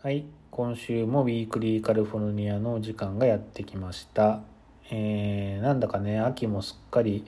[0.00, 4.42] はい、今週もウィークリーカリフォルニアの時間がやってきました。
[4.92, 7.24] えーなんだかね、秋もすっかり、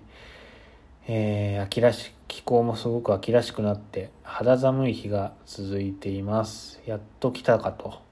[1.08, 6.80] えー秋らし、気候もすごく秋らしくなって、肌寒い日が続いています。
[6.86, 8.03] やっと来たかと。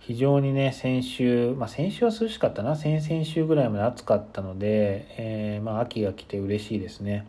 [0.00, 7.24] 非常にね、先週、まあ先週は涼しかったな、先々週ぐらいまで暑かったので、えーまあ秋が来て嬉しいですね。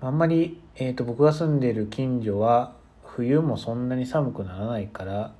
[0.00, 2.80] あんまり、えー、と僕が住んでいる近所は
[3.16, 5.34] 冬もそんなに寒くならないから、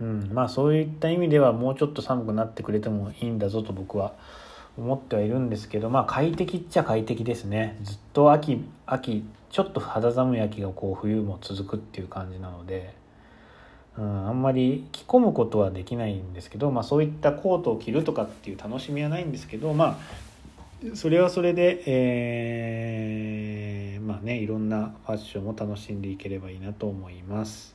[0.00, 4.14] うん、まあそういった意味ではもうちょっと寒くなってくれてもいいんだぞと僕は
[4.76, 7.78] 思ってはいるんですけどまあ快適っちゃ快適ですね。
[7.82, 12.94] ずっと秋秋ちょっと肌寒い秋がこう冬も続くっていう感じなので、
[13.96, 20.27] うん、あんまり着込むことはできないんですけど、まあ、そういったコートを着るとかっていう楽しみはないんですけどまあ
[20.94, 27.74] それはそれで、えーまあねいろんなファッションも楽しんでいければいいなと思います。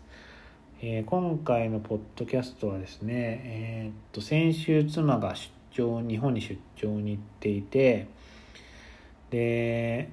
[0.81, 8.07] えー今回のポッドキャストはですね、えーっと先週妻が出張日本に出張に行っていて
[9.31, 10.09] で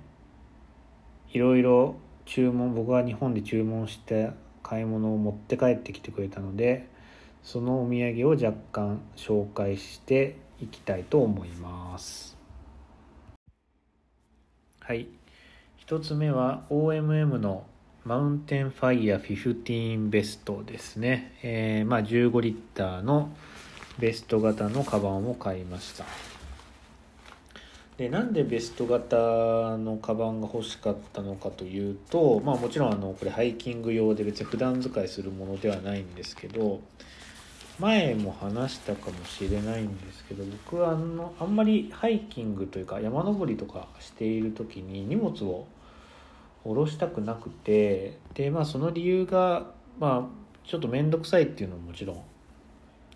[1.33, 6.89] いろいろ注文僕が日本で注文した買い物を持って帰ってきてくれたので
[7.45, 12.30] そのお土産を若干紹介していきたいと思います。
[14.91, 15.07] はい。
[15.77, 17.65] 一つ目は OMM の
[18.05, 21.33] マウンテンファイヤー15ベストですね。
[21.45, 23.31] えーまあ15リッターの
[24.01, 26.05] ベスト型のカバンを買いました。
[27.99, 36.81] でなんでベスト型のカバンが欲しかったのかというと、まあ、もちろんあのこれハイキング用で別に普段使いするものではないんですけど
[37.81, 45.67] 前も話したかもしれないんですけど僕はあのあんまりハイキングというか山登りとかしている時に荷物を
[46.63, 52.23] 下ろしたくなくてでまあその理由がまあちょっと面倒くさいっていうのももちろん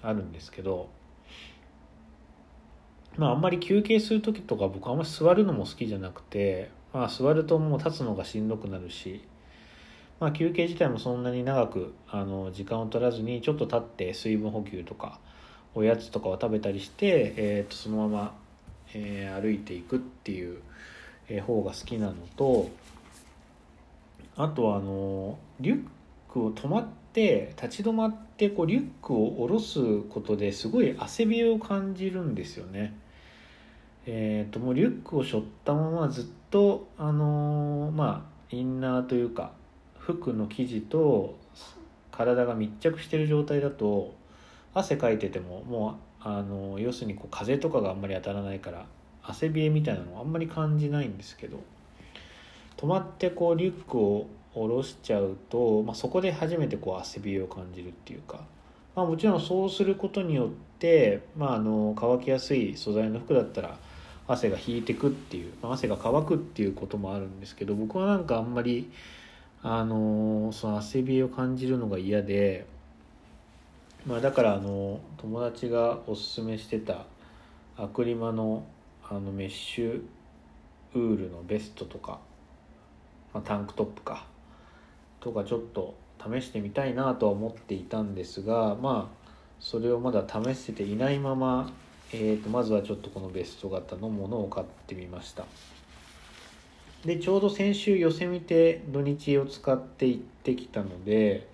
[0.02, 0.88] あるんですけど
[3.16, 9.24] まああんまり休憩する時とか僕あんまり座るのも好きじゃなくてまあ座るともう立つのがしんどくなるし
[10.20, 15.18] まあ、休憩自体もそんなに長くあの時間を取らずにちょっと立って水分補給とか
[15.74, 18.34] おやつとかを食べたりして、えー、とそのまま、
[18.94, 20.60] えー歩いていくっていう、
[21.46, 22.70] 方が好きなのと
[24.36, 25.84] あとはあのリュッ
[26.30, 32.94] クを止まって立ち止まってこうリュックを下ろすことですごい汗びえを感じるんですよね。
[34.06, 39.52] えー、ともうリュックを背負ったままずっとあのーまあインナーというか
[40.04, 41.38] 服の生地と
[42.10, 44.14] 体が密着してる状態だと
[44.74, 48.86] 汗かいててももうあの要するにこう風とかがあんまり当たらないから
[49.22, 51.58] 汗びえみたいなのあんまり感じないんですけど
[52.76, 58.40] 止まってこうリュックを下ろしちゃうと、まあ、そこで初めてこう汗びえを感じるっていうか、
[58.94, 60.48] まあ、もちろんそうすることによっ
[60.78, 63.78] て、まあ、あの乾きやすい素材の服だったら
[64.28, 68.90] 汗が引いてくっていう、まあ、汗が乾くっていうこともあるんですけど僕はなんかあんまり
[69.66, 72.66] あのその汗びを感じるのが嫌で、
[74.06, 77.06] まあ、だからあの友達がおすすめしてた
[77.78, 78.66] アクリマの
[79.08, 80.02] あのメッシュ
[80.94, 82.18] ウールのベストとか、
[83.32, 84.26] まあ、タンクトップか
[85.20, 89.24] とかちょっと試してみたいなとは思っていたんですがまあ
[89.60, 91.72] それをまだ試せていないまま、
[92.12, 95.46] えー、とまずはちょっとこのベスト型のものを買ってみました。
[97.04, 101.46] でちょうど先週寄せ見て土日を使って行ってきたので、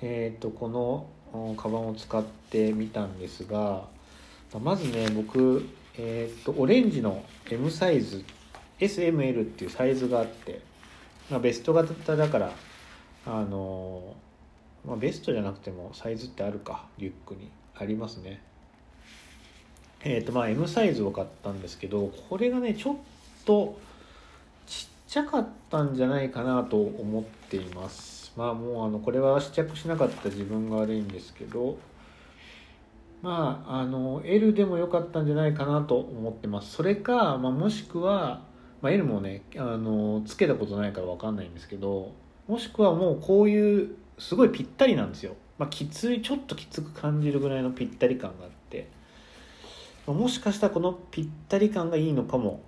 [0.00, 3.84] えー、とこのカバンを使ってみたんですが
[4.62, 8.24] まずね僕、えー、とオレンジの M サイズ
[8.80, 10.60] SML っていうサイズがあって、
[11.30, 12.52] まあ、ベスト型だから
[13.26, 14.14] あの
[14.86, 17.50] まあ、ベストじゃなくてもサイズってあるかリュックに。
[17.80, 18.40] ありますね。
[20.02, 22.96] えっ、とまあ M サイズを買ったんですけどこれがねちょっ
[23.44, 23.78] と
[25.08, 28.32] ちゃかったんじゃないかなと思っています。
[28.36, 31.78] まあもうあのこれは試着しなかった自分が悪いんですけど。
[33.22, 36.72] まああの L でも良かったんじゃないかなと思ってます。
[36.72, 38.42] それか、まあ、もしくは、
[38.80, 42.12] まあ、L もねあのつけたことないから分かんないんですけど。
[42.46, 48.88] もしくはもうこういうすごいぴったりなんですよ、まあ、きついちょっときつく感じるぐらいのぴったり感があって。
[50.06, 52.60] もしかしたらこのぴったり感がいいのかも。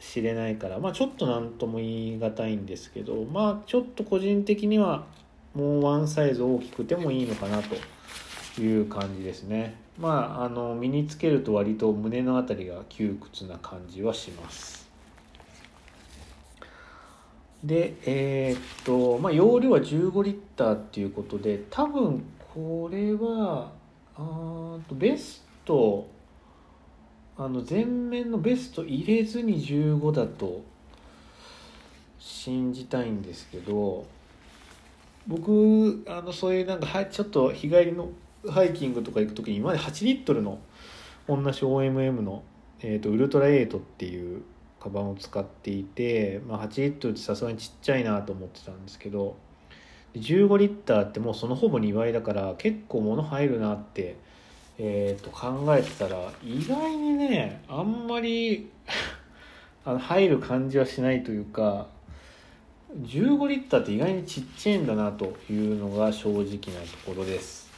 [0.00, 5.04] しれないから、まあ、ちょっと何とも言い難いんですけど、まあ、ちょっと個人的には
[5.54, 9.76] もうワンサイズ大きくてもいいのかなという感じですね。
[9.98, 14.88] まあ、あの身につけると割と胸のあたりが窮屈な感じはします。
[17.62, 22.24] でえーっとまあ容量は15リッターっていうことで多分
[22.54, 23.70] これは
[24.16, 26.08] あとベスト
[27.42, 30.60] あの前面のベスト入れずに15だと
[32.18, 34.04] 信じたいんですけど
[35.26, 38.10] 僕あのそういうなんかちょっと日帰りの
[38.46, 40.58] ハイキングとか行く時に今まで8リットルの
[41.26, 42.42] 同じ OMM の、
[42.80, 44.42] えー、とウルトラエイトっていう
[44.78, 49.34] カバンを使っていて、まあ、8リットルってさすがにちっちゃいなと思ってたんですけど
[50.14, 54.16] 15リッターってもうそのほぼ2倍だから結構物入るなって、
[54.82, 58.70] えー、と考えてたら意外にねあんまり
[59.84, 61.86] あの入る感じはしないというか
[63.02, 67.70] 15リッターって意外にちっちゃいんだなというのが正直なところです。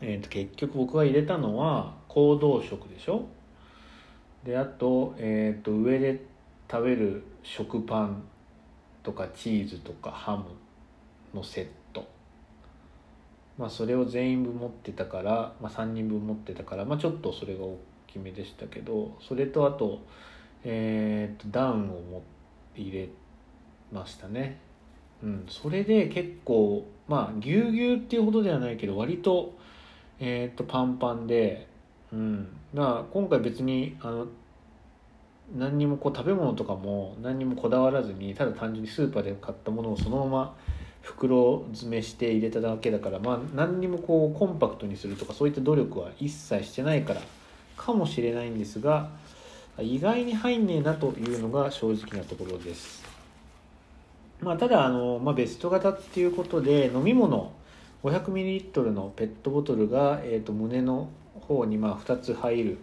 [0.00, 3.24] えー、と結局僕が入れたのは行動食でしょ？
[4.44, 6.22] であと,、えー、と上で
[6.68, 8.24] 食べる食パン
[9.04, 10.44] とかチーズとかハム
[11.32, 11.70] のセット
[13.58, 20.00] まあそれを全員分持ってたから、まあ、3人分持ってたから、まあ、ちょっとそれが大きめでしたけどそれとあと,、
[20.64, 22.20] えー、とダウンを持っ
[22.74, 23.08] て入れ
[23.92, 24.58] ましたね。
[25.22, 29.54] うんそれで結構まあぎゅうぎゅうっていうほどではないけど割と
[30.18, 31.66] えー、とパンパンで、
[32.12, 34.26] うん、だから今回別にあの
[35.54, 40.56] 何にもこう食べ物とかも何にもこだわらずにただ単純にスーパーで買ったものをそのまま
[41.06, 47.20] 袋詰めして入れただけだからまあ何にもこうコンパクトにするとかそういった努力は一切してないから
[47.76, 49.10] かもしれないんですが
[49.78, 53.04] 意外に入んねえなというのが正直なところです。
[54.40, 57.52] まあ、ただあの、まあ、ベスト型っていうことで飲み物
[58.02, 61.08] 500ml のペットボトルが、えー、と胸の
[61.40, 62.78] 方にまあ2つ入る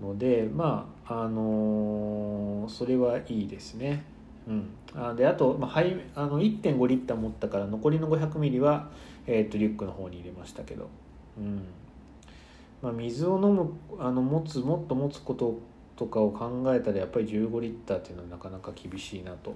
[0.00, 4.13] のでまああのーそれはいいですね。
[4.46, 8.90] うん、あであと、まあ、はいあの1.5リッター持ったから残りの 500ml は、
[9.26, 10.88] えー、とリュックの方に入れましたけど、
[11.38, 11.64] うん。
[12.82, 15.58] まあ、水を飲むあの持つもっと持つこと
[15.96, 19.54] とかを考えたらやっぱり15リッターっていうのはなかなか厳しいなと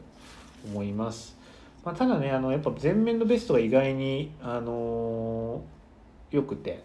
[0.65, 1.37] 思います。
[1.85, 5.79] まあ、ただねあのやっぱ前面のベストが意外に、あのー
[6.31, 6.83] よくて、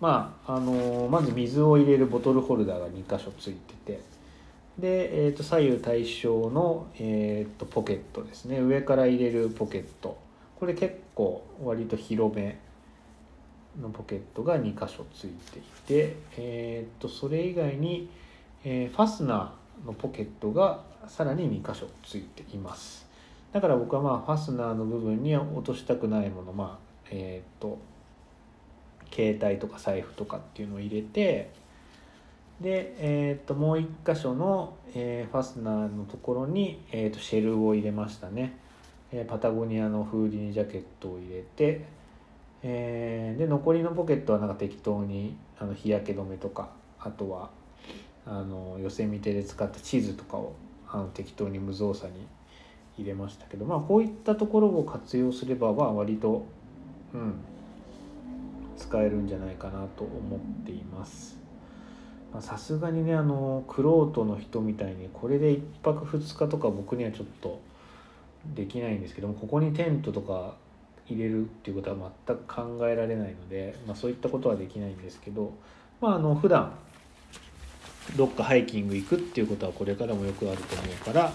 [0.00, 4.17] まああのーまず水を入れるボトルホルダーが2箇所ついてて。
[4.78, 8.60] で、えー、と左右対称の、えー、とポケットですね。
[8.60, 10.18] 上から入れるポケット。
[10.58, 12.58] これ結構割と広め
[13.80, 18.08] のポケットが2箇所ついていて、えー、とそれ以外に、
[18.64, 23.06] えーファスナーのポケットがさらに2箇所ついています。
[23.52, 27.78] だから僕はまあファスナーの部分には落としたくないものまあえっ、と
[29.10, 31.50] 携帯とか財布とかっていうのを入れて
[32.60, 38.56] で、えー、ともう一箇所の、えーファスナーのところに、えー、とシェルを入れましたね、
[39.12, 41.84] えーパタゴニアのフーディニジャケットを入れて、
[42.62, 47.50] えーで残りのポケットはなんか適当にあの日焼け止めとかあとは
[48.26, 50.54] あのヨセミテで使ったチーズとかを
[50.90, 52.26] あの適当に無造作に
[52.98, 56.46] 入れましたけどまあこういったところを活用すればは割と
[57.14, 57.34] うん
[58.76, 61.37] 使えるんじゃないかなと思っています。
[62.40, 67.60] さすがにねあのクロートの人みたいにこれで1泊2日とか僕にはちょっと
[68.54, 70.54] できないんですけどもここにテントとか
[71.08, 75.54] 入れるっていうことは全く考えられないので、まあ、そういったことはできないんですけど
[76.00, 76.72] まああの普段
[78.16, 81.32] どっかハイキング行くっていうことはこれからもよくあると思うから、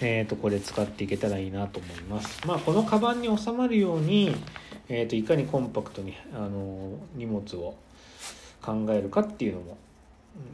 [0.00, 2.46] えー、とこれ使っていけたらいいなと思います。
[2.46, 4.34] まあ、このカバンに収まるように、
[4.88, 7.74] えー、といかにコンパクトにあの荷物を
[8.62, 9.78] 考えるかっていうのも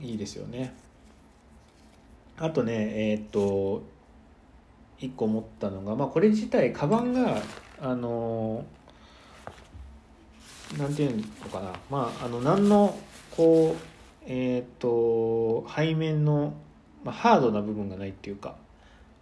[0.00, 0.74] いいですよね。
[2.38, 3.82] あとねえっ、と
[4.98, 7.40] 一個思ったのが、まあ、これ自体カバンが
[7.80, 8.64] あの
[10.76, 12.96] なんていうのかなまああの何の
[13.36, 13.82] こう
[14.26, 16.54] えっ、と背面の、
[17.04, 18.56] まあ、ハードな部分がないっていうか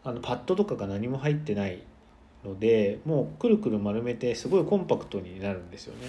[0.04, 1.82] あのパッドとかが何も入ってない
[2.44, 6.08] のでもうくるくる丸めてすごいコンパクトになるんですよね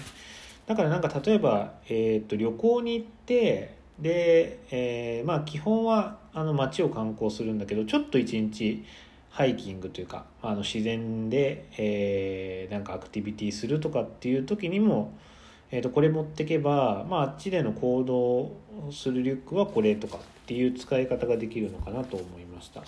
[0.66, 8.86] だからなんか例えば、えー、と旅行に行ってで、えーまあ基本はあの街を観光するんだけどちょっと一日
[9.30, 15.14] ハイキングというかあの自然で、えーなんかアクティビティするとかっていう時にも、
[15.72, 22.84] えー、とこれ持ってけば、まあ、あっちでの行動するリュックはこれとかっていう使い方ができるのかなと思いました、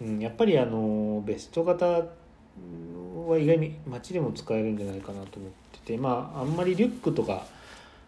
[0.00, 7.44] うん、やっぱりあのベスト型は意外に街でも使えるんじゃないかなと思っててまああんまりリュックとか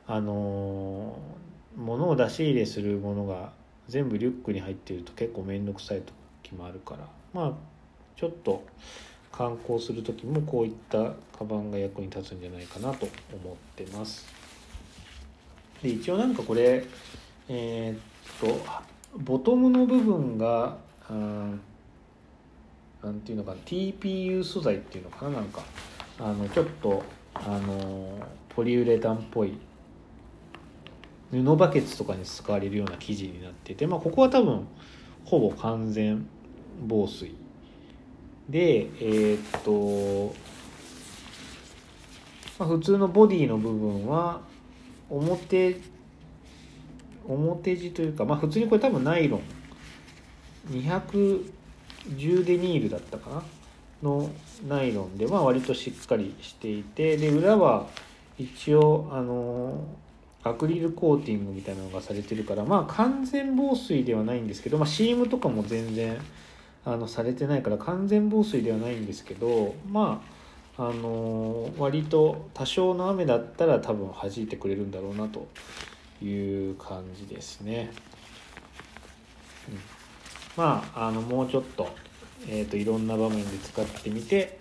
[0.07, 1.17] あの
[1.77, 3.53] 物を出し入れするものが
[3.89, 6.03] 全部リュックに入ってると結構面倒くさい
[6.43, 7.53] 時もあるからまあ
[8.17, 8.65] ちょっと
[9.33, 14.27] 観光する時もこういったカバンが役に立つんじゃないかなと思ってます。
[15.83, 16.85] で一応なんかこれ
[17.49, 18.61] えー、っと
[19.19, 20.77] ボトムの部分が
[21.09, 21.61] うん
[23.03, 25.63] なんていうのかな TPU 素材っていうのかななんか
[26.19, 27.03] あのちょっと
[27.35, 28.19] あの
[28.51, 29.59] ポリウレタンっぽい
[31.33, 34.67] 布バケツとかに使われるような生地になってて、まあ、ここは多分
[35.25, 36.27] ほぼ完全
[36.87, 37.35] 防水。
[38.49, 40.35] でえー、っと、
[42.59, 44.41] まあ、普通のボディの部分は
[45.09, 45.81] 表
[47.29, 49.43] 表地というかまあ普通にこれ多分ナイロン。
[50.71, 53.43] 210デニールだったかな？
[54.03, 54.31] の
[54.67, 57.87] ナイロンでまあ割としっかりしていてで裏は
[58.39, 59.85] 一応あの
[60.43, 66.19] アクリルコーティングみたいなのがされてるからまあ完全防水ではないんですけど、まあ、シームとかも全然
[66.85, 70.41] あのされてないから完全防水ではないんですけどまあ
[70.89, 75.47] あの割と多少の雨だったら多分弾いてくれるんだろうなと
[76.25, 77.91] いう感じですね。
[79.69, 79.79] うん、
[80.57, 81.87] まああのもうちょっと,、
[82.49, 84.59] えーと、いろんな場面で使ってみて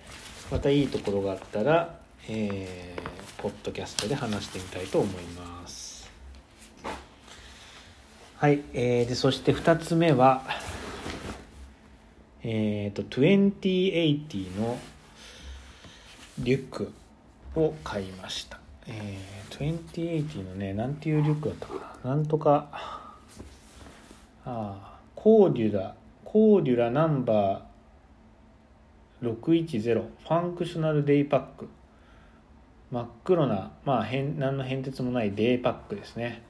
[0.51, 1.98] またいいところがあったら、
[2.31, 6.07] えー、ポッドキャストで話してみたいと思います。
[8.37, 10.43] はい、えー、でそして2つ目は
[12.43, 14.77] えっ、ー、と2080の
[16.37, 16.93] リュック
[17.55, 18.59] を買いました。
[18.85, 22.11] えー、2080のねなんていうリュックだったかな。
[22.11, 23.15] なんとかあ
[24.45, 31.67] あコーデュラコーデュラナンバー610ファンクショナルデイパック。
[32.91, 36.41] 真っ黒なまあ変何の変哲もないデイパックですね。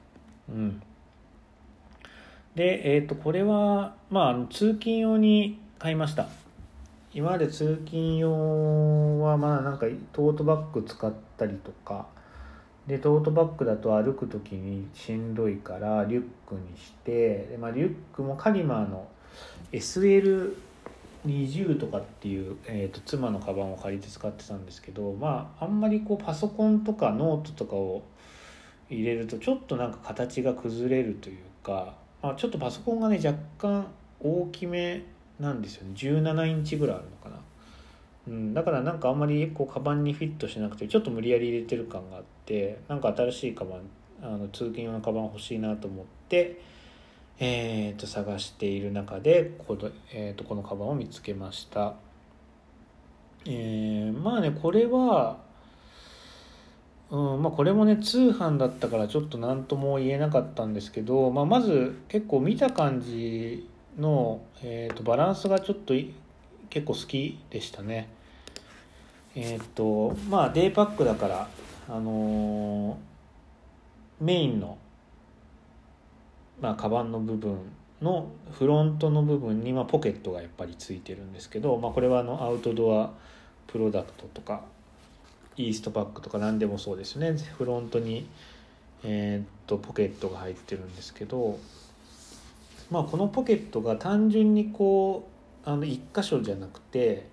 [0.48, 0.82] うん。
[2.54, 6.28] でえっ、ー、とこれはまあ通勤用に買いました。
[7.12, 12.06] 今まで通勤用はまあなんかトートバッグ使ったりとか。
[12.86, 19.06] でトートバッグだと歩く時にしんどいからリュックにしてで、まあ、リュックもカリマーの
[19.70, 20.56] SL
[21.26, 28.02] 20とかっていう、えーと、妻のカバンを借りて使ってたんですけどまああんまりこうパソコンとかノートとかを
[28.88, 33.86] 入れるとちょっとなんか形が崩れるというか、まあ、ちょっとパソコンがね若干
[34.20, 35.04] 大きめ
[35.38, 35.92] なんですよね。
[35.94, 37.36] 17インチぐらいあるのかな、
[38.28, 43.80] うん、だからなんかあんまりこうカバンにフィットしなくてちょっと無理やり入れてる感があってなんか新しいカバン
[44.22, 46.60] あの通勤用のカバン欲しいなと思って
[47.42, 51.94] えー、と探している中でこの,、えー、とこのカバンを見つけました
[53.46, 55.38] えー、まあねこれは
[57.10, 63.68] うんまあ、これもね通販だったからちょっと何とも言えなかったんですけど、まあ、まず結構見た感じ
[63.98, 65.92] の、えーと、バランスがちょっと
[66.68, 68.08] 結構好きでしたね。
[69.34, 71.48] えっ、ー、とまあデイパックだから
[71.88, 74.78] あのー、メインの
[76.60, 77.58] まあカバンの部分
[78.02, 83.10] のフロントの部分にまポケットがやっぱりついてるんですけど、まあ、これはあのアウトドア
[83.66, 84.62] プロダクトとか
[85.56, 88.26] イーストパックとか何でもそうですねフロントに、
[89.04, 91.58] えー、とポケットが入ってるんですけど
[92.90, 95.28] まあ、このポケットが単純にこ
[95.64, 97.28] うあの1箇所じゃなくて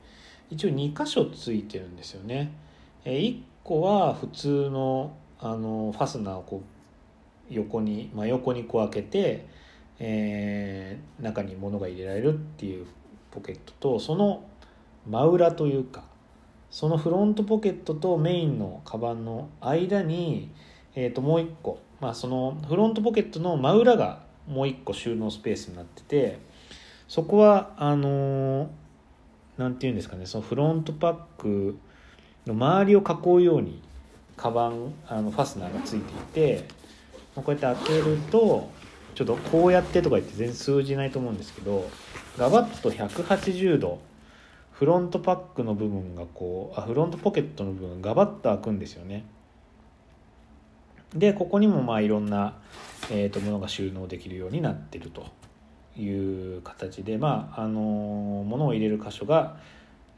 [0.52, 2.52] 一応2箇所ついてるんですよね。
[3.04, 6.77] え1個は普通のあのファスナーをこう
[7.50, 9.48] 横に真、横にこう開けて、
[10.00, 12.86] えー、中に物が入れられるっていう
[13.32, 14.44] ポケットとその
[15.10, 16.04] 真裏というか
[16.70, 20.51] そのフロントポケットとメインのカバンの間に、
[20.96, 26.39] えー、ともう1個、まあ、そのフロントポケットの真裏がもう一個収納スペースになってて
[27.08, 28.70] そこはあの
[29.58, 31.77] 何て言うんですかねそのフロントパック
[32.46, 33.82] の周りを囲うように
[34.36, 36.68] カバンあのファスナーがついていて
[37.41, 38.70] こうやって開けると
[39.15, 41.89] ちょっとこうやってとか言って全然通じないと思うんですけど
[42.38, 44.00] ガバッと180度
[44.72, 49.25] フロントパックの部分がこうあフロントポケットの部分がガバッと開くんですよね。
[51.15, 52.53] でここにもまあいろんな、
[53.10, 55.25] えー、とものが収納できるようになってると
[55.98, 59.58] いう形でまああのものを入れる箇所が、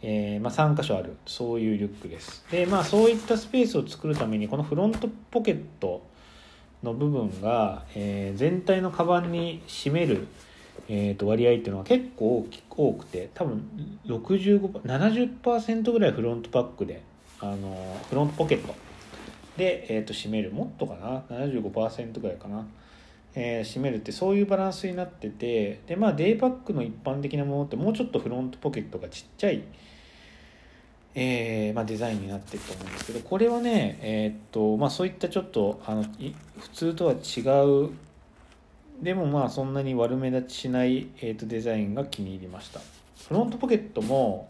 [0.02, 6.09] えーまあ、3箇所あるそういうリュックですでまあそういったスペースを作るためにこのフロントポケット
[6.84, 10.28] の部分が、えー、全体のカバンに占める、
[10.88, 17.02] えー、と割合っていうのは結構多くて多分6570%ぐらいフロントパックで
[17.40, 18.74] あのフロントポケット
[19.58, 20.52] で、えー、と占める。
[20.52, 22.66] もっとかな？75%ぐらいかな？
[23.36, 29.64] えー、閉めるってそういうバランスになっててでまあデイパックの一般的なものってもうちょっとフロントポケットがちっちゃい、
[31.16, 37.42] えーまあ、デザインになってると思うんですけどこれはねえー、っとまあそういったちょっとあの普通とは違
[37.88, 37.90] う
[39.02, 42.80] でもまあそんなに悪目立ちしない、えー、とデザインが気に入りました。
[43.28, 44.50] フロントポケットも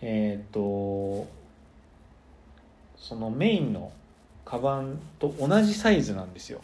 [0.00, 1.26] えっ、と
[2.98, 3.92] そのメインの
[4.44, 6.60] カバンと同じサイズなんですよ。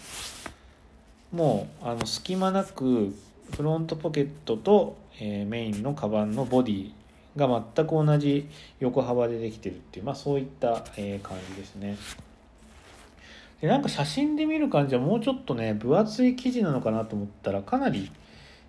[1.32, 3.14] もうあの隙間なく
[3.56, 6.92] フロントポケットと、えー、メインのカバンのボディ
[7.36, 8.48] が全く同じ
[8.80, 11.96] 横幅でできてるっていう、まあ、そういった、え、感じですね。
[13.60, 18.10] でなんか写真で見る感じはもうちょっとね分厚い生地なのかなと思ったらかなり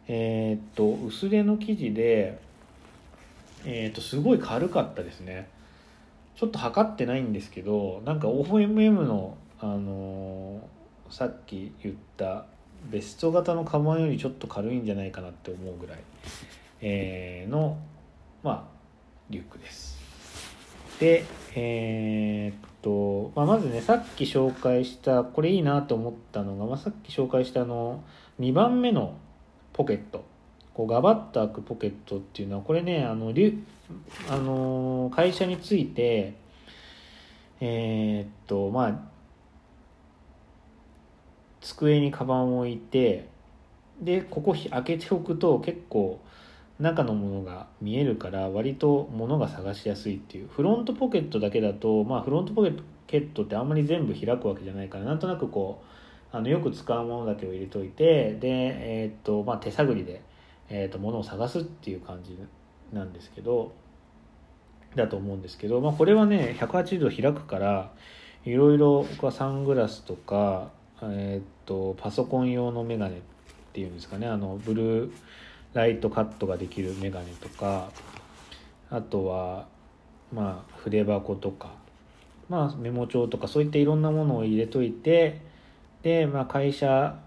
[0.08, 2.38] えー、っと薄手の生地で
[3.66, 5.50] えー、っとすごい軽かったですね。
[6.36, 12.46] ちょっと測ってないんですけどなんか OMM のあのー、さっき言った
[12.90, 16.00] ベスト型のカバンよりちょっと軽いんじゃないかなって思うぐらい、
[16.82, 17.78] えー、の
[18.44, 18.64] まあ
[19.30, 19.98] リュックです。
[21.00, 28.04] でえー、っと、まあ、まずねさっき紹介したこれいいなと思ったのが、まあ、さっき紹介したあの
[28.40, 29.16] 2番目の
[29.72, 30.26] ポケット。
[30.74, 33.60] こうガバッと開くポケットっていうのはこれねあのリュ
[34.28, 36.34] あの会社について
[37.60, 39.00] えー、っとまあ
[41.62, 43.30] 机にカバンを置いて
[44.02, 46.20] でここ開けておくと結構
[46.80, 50.48] 中のものが見えるから割と物が探しやすいっていう。
[50.48, 52.64] フロントポケットだけだとまあフロントポ
[53.08, 55.82] ケットってあんまり全部開くわけじゃないからなんとなくこ
[56.34, 60.22] うあのよく使うものだけを入れといてで、え、っとまあ、手探りで、
[60.68, 62.38] え、っと物を探すっていう感じ
[62.92, 63.72] なんですけど
[64.96, 67.92] だと思うんですけど、まあ、これはね180度開くから
[68.46, 70.72] いろいろ僕はサングラスとか、
[71.04, 73.22] え、っとパソコン用のメガネっ
[73.72, 75.12] ていうんですかねあのブルー
[75.74, 77.90] ライトカットができるメガネとか
[78.90, 79.66] あとは
[80.32, 81.72] まあ筆箱とか、
[82.50, 85.42] まあ、メモ帳とかそういったいろんなものを入れといて
[86.04, 87.18] で、まあ、会社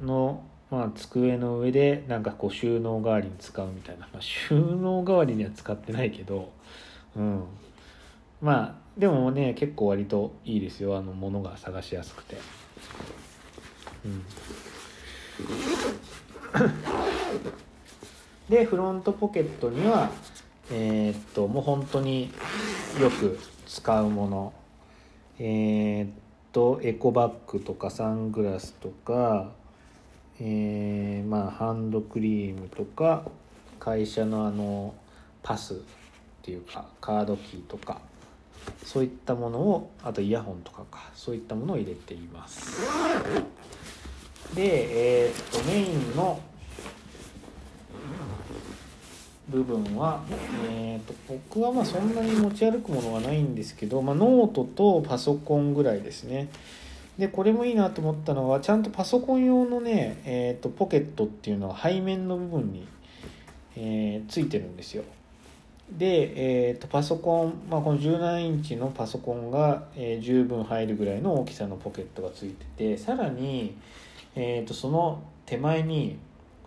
[0.00, 6.50] の、まあ、机の上でなんかこう収納代わりに使うみたいな、まあ、収納代わりには使ってないけど、
[7.16, 7.44] うん、
[8.42, 10.96] まあでもね結構割といいですよ。
[10.96, 12.36] あの物が探しやすくて。
[14.04, 14.24] うん。
[18.48, 20.10] でフロントポケットには
[20.70, 22.32] えー、っともう本当に
[23.00, 24.52] よく使うもの。
[25.38, 26.10] えー、っ
[26.52, 29.50] とエコバッグとかサングラスとか
[30.40, 33.24] えー、まあハンドクリームとか
[33.80, 34.94] 会社のあの
[35.42, 35.76] パスっ
[36.42, 38.00] ていうかカードキーとか
[38.84, 42.80] そういったものをあとイヤホンとかかそういったものを入れています。
[44.54, 46.40] でえー、っとメインの
[49.48, 50.22] 部分は、
[50.70, 56.48] えーと、僕はまあそんなに持ち歩くものはないんですけど、まあ、ノートとパソコンぐらいですね。
[57.18, 62.86] でこれもいいなと思ったのはちゃんとパソコン用のね、えーと、ポケットっていうのは背面の部分に、
[63.76, 65.02] えー、ついてるんですよ。
[65.90, 73.76] で、えーと、パソコン、まあ、この17インチのパソコンが、えー、十分入るぐらいの大きさのポケットがついててさらに、
[74.36, 76.18] えー、とその手前に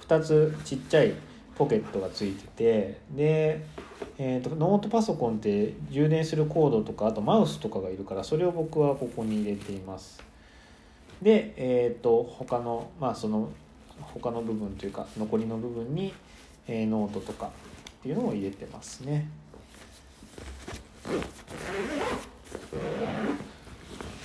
[0.07, 1.13] 2つちっちゃい
[1.61, 3.63] ポケットがついててで、
[4.17, 10.23] えーと、ノートパソコンって充電するコードとかあとマウスとかがいるからそれを僕はここに入れています。
[11.21, 13.49] で、えーと、他のまあその
[14.01, 16.15] 他の部分というか残りの部分に、
[16.67, 17.51] えー、ノートとか
[17.99, 19.29] っていうのを入れてますね。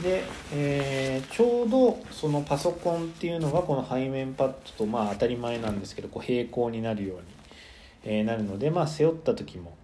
[0.02, 7.22] で、えー、ちょうどそのパソコンっていうのがこの背面パッドとまあ当たり前なんですけどこう平行になるように、
[8.04, 9.74] えー、なるのでまあ背負った時も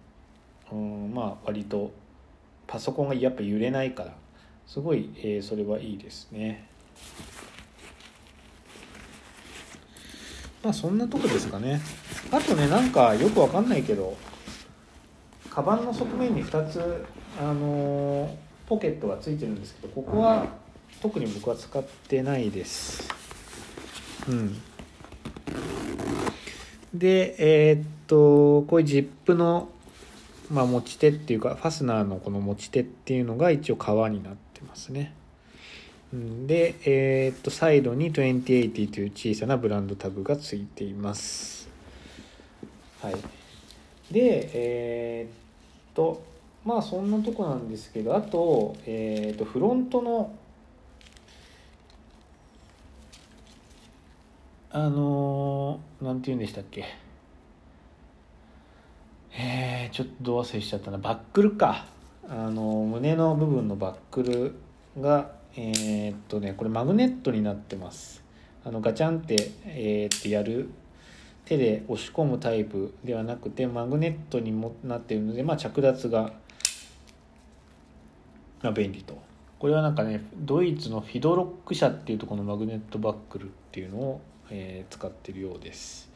[0.71, 1.91] うんまあ割と
[2.67, 4.13] パソコンがやっぱ揺れないから
[4.67, 6.67] すごい、えー、それはいいですね。
[10.63, 11.81] まあそんなとこですかね。
[12.31, 14.15] あとねなんかよくわかんないけど
[15.49, 17.05] カバンの側面に2つ
[17.39, 20.47] あのーポケットがついてるんですけどここは
[20.99, 23.07] 特に僕は使ってないです。
[24.27, 24.59] うん。
[26.91, 29.69] でえー、っとこういうジップの、
[30.49, 35.13] まあ、持ち手っていうかファスナーのこの持ち手っていうのが一応革になってますね。
[36.11, 41.69] で、えー、っとサイドに2080という小さなブランドタグがついています。
[43.03, 43.15] はい。
[44.11, 45.31] でえー、っ
[45.93, 46.32] と
[46.65, 50.33] まあそんなとこなんですけどあと,、えー、とフロントの
[54.71, 56.85] あのー、なんて言うんでしたっけ。
[59.35, 60.97] えー、ちょっとど忘れしちゃったな。
[60.97, 61.85] バックルか。
[62.27, 64.55] あの胸の部分のバックル
[64.99, 68.23] がえー、っとねこれマグネットになってます。
[68.65, 70.69] あのガチャンって,、えー、ってやる
[71.45, 76.31] 手で押し込むタイプではなくてマグネットにもなっているので、まあ、着脱が、
[78.63, 79.21] ま、便利と。
[79.59, 86.11] これはなんかねドイツのフィドロック社っていうとこのマグネットバックルっていうのを、えー、使ってるようです。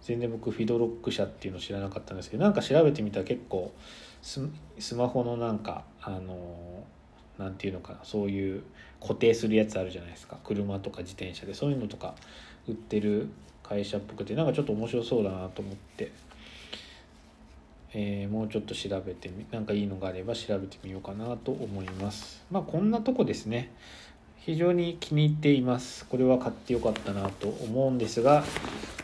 [0.00, 3.72] 全然僕フィドロック社っていうの知らなかったんですけどなんか調べてみたら結構
[4.22, 4.40] ス
[4.94, 6.84] マホのなんかあの
[7.38, 8.62] 何て言うのかなそういう
[9.00, 10.38] 固定するやつあるじゃないですか。
[10.42, 11.52] 車とか自転車で。
[11.52, 12.14] そういうのとか
[12.66, 13.28] 売ってる
[13.62, 16.12] 会社っぽくてなんかちょっと面白そうだなと思って、
[17.92, 22.44] えー、もうちょっと調べてみなんかいいのがあれば調べてみようかなと思います。
[22.50, 23.72] まあこんなとこですね。
[24.38, 26.06] 非常に気に入っています。
[26.06, 28.44] これは買ってよかったなと思うんですが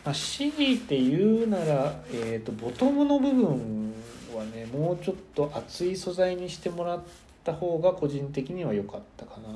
[0.04, 3.92] まあ、強いて言うなら、えーと、ボトムの部分
[4.34, 7.02] はねもうちょっと厚い素材にしてもらっ
[7.44, 9.48] た方が個人的には良かったかな。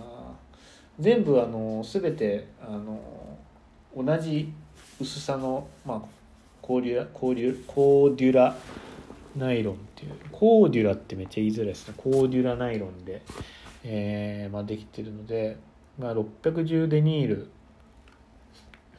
[1.00, 3.00] 全部あの全てあの
[3.96, 4.52] 同じ
[5.00, 6.02] 薄さの、まあ、
[6.62, 8.56] コーデュラコーデュコーデュラ
[9.36, 11.94] ナイロンっていうコーデュラってめっちゃ言いづらいですね。
[11.96, 13.22] コーデュラナイロンで、
[13.84, 15.56] えーまあ、できてるので、
[15.98, 17.50] まあ、610デニール。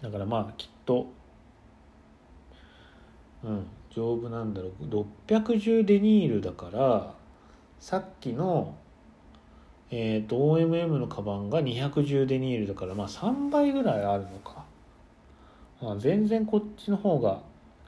[0.01, 1.07] だからまあきっと
[3.43, 4.83] うん丈夫なんだろう。
[4.83, 7.13] 610デニールだから
[7.79, 8.75] さっきの
[9.89, 14.65] えっーと、OMM のカバンが210デニールだからまあ3倍ぐらいあるのか、
[15.81, 17.41] まあ、全然こっちの方が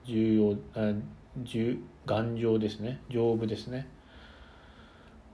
[0.05, 0.93] 重要あ
[1.37, 1.77] 重
[2.09, 2.99] 頑丈ですね。
[3.11, 3.87] 丈夫ですね。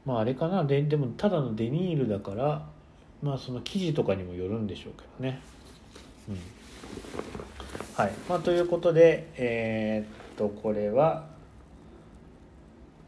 [0.05, 0.65] まああれかな。
[0.65, 2.67] ででもただのデニールだから
[3.23, 5.39] まあその生地とかにもよるんでしょうけどね。
[6.27, 6.37] うん。
[7.95, 8.11] はい。
[8.27, 11.27] まあ、ということで、えー、っとこれは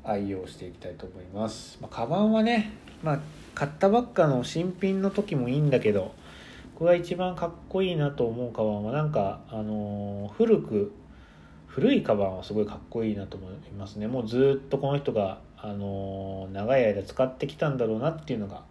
[0.06, 1.78] 愛用していきたいと思います。
[1.82, 2.72] まあ、カバンはね、
[3.04, 3.20] まあ、
[3.54, 6.14] 買ったばっかの新品の時もいいんだけど
[6.76, 10.94] これが一番かっこいいなと思うカバンはなんか、あのー、古く
[11.78, 18.64] 古いカバンはすごいかっこいいなと思いますねもうずっとこの人が、あの、長い間使ってきたんだろうなっていうのが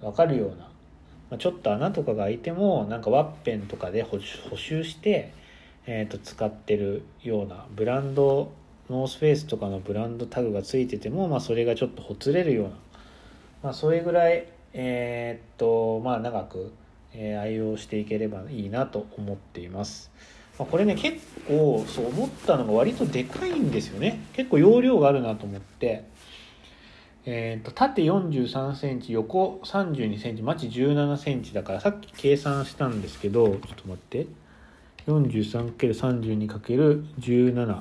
[0.00, 5.32] 分かるような、まあ、ちょっと穴とかが開いてもなんかワッペンとかで補修して
[5.86, 8.52] えー、と使ってるようなブランド
[8.88, 12.70] ノースフェイスとかのブランドタグがついてても、まあ、それがちょっとほつれるような、
[13.62, 16.72] まあ、それぐらい、えー、っとまあ長く、
[17.12, 20.10] え、愛用していければいいなと思っています。
[20.60, 24.20] まあ、これね結構そう思ったのが割とでかいんですよね。
[24.34, 26.04] 結構容量があるなと思って、
[27.24, 34.26] えー、と縦43センチ横32センチマチ17センチだからさっき計算したんですけどちょっと待って。
[35.06, 37.78] 43×32×17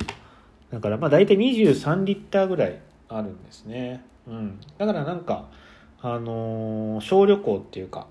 [0.72, 5.50] だからまあ大体23リッターぐらいあるんですね、うん、だからなんか
[6.02, 8.08] あのー、小旅行っていうか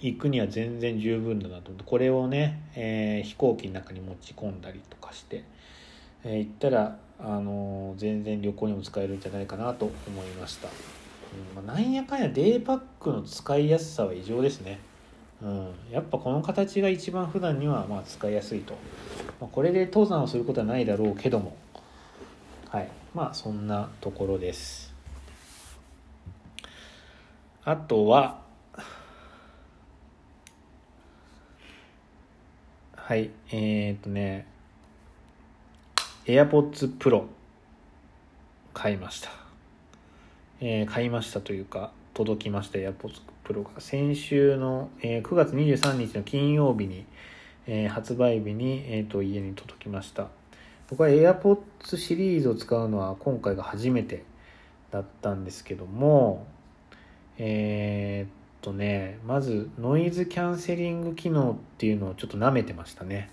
[0.00, 5.44] 行くには全然十分だなと思ってこれをね、えー、飛行機の中に持ち込んだりとかして、
[6.24, 14.78] えー、行ったら、あのー、全然旅行にも使えるんじゃないかなと思いました、うんまあ、なんやかんやデイパックの使いやすさは異常ですね。
[15.42, 18.72] うん、やっぱこの形が一番普段にはまあ使いやすいと、
[19.38, 21.54] まあ、これで登山をすることはないだろうけども。
[22.70, 22.88] はい。
[23.14, 24.94] まあそんなところです。
[27.64, 28.45] あとは
[33.06, 34.48] はいえー、っとね
[36.24, 37.26] AirPods Pro
[38.74, 39.30] 買いました、
[40.60, 43.80] えー、買いましたというか届きました AirPods Pro が。
[43.80, 47.06] 先週の、えー、9月23日の金曜日に、
[47.68, 50.26] えー、発売日に、えーと、家に届きました。
[50.90, 54.24] 僕は AirPods シリーズを使うのは今回が初めて
[54.90, 56.44] だったんですけども
[57.38, 63.30] えー、っとねまずノイズキャンセリング機能っていうのをちょっと舐めてましたね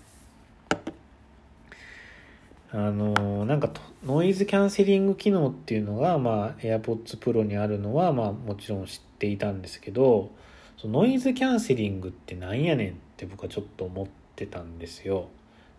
[2.70, 3.68] あのなんか
[4.06, 10.30] ノイズキャンセリング機能っていうのが、まあ、AirPods Pro にあるのは、まあ、もちろん知っていたんですけど
[10.76, 15.28] そのノイズキャンセリングってなんやねんって僕はちょっと思ってたんですよ。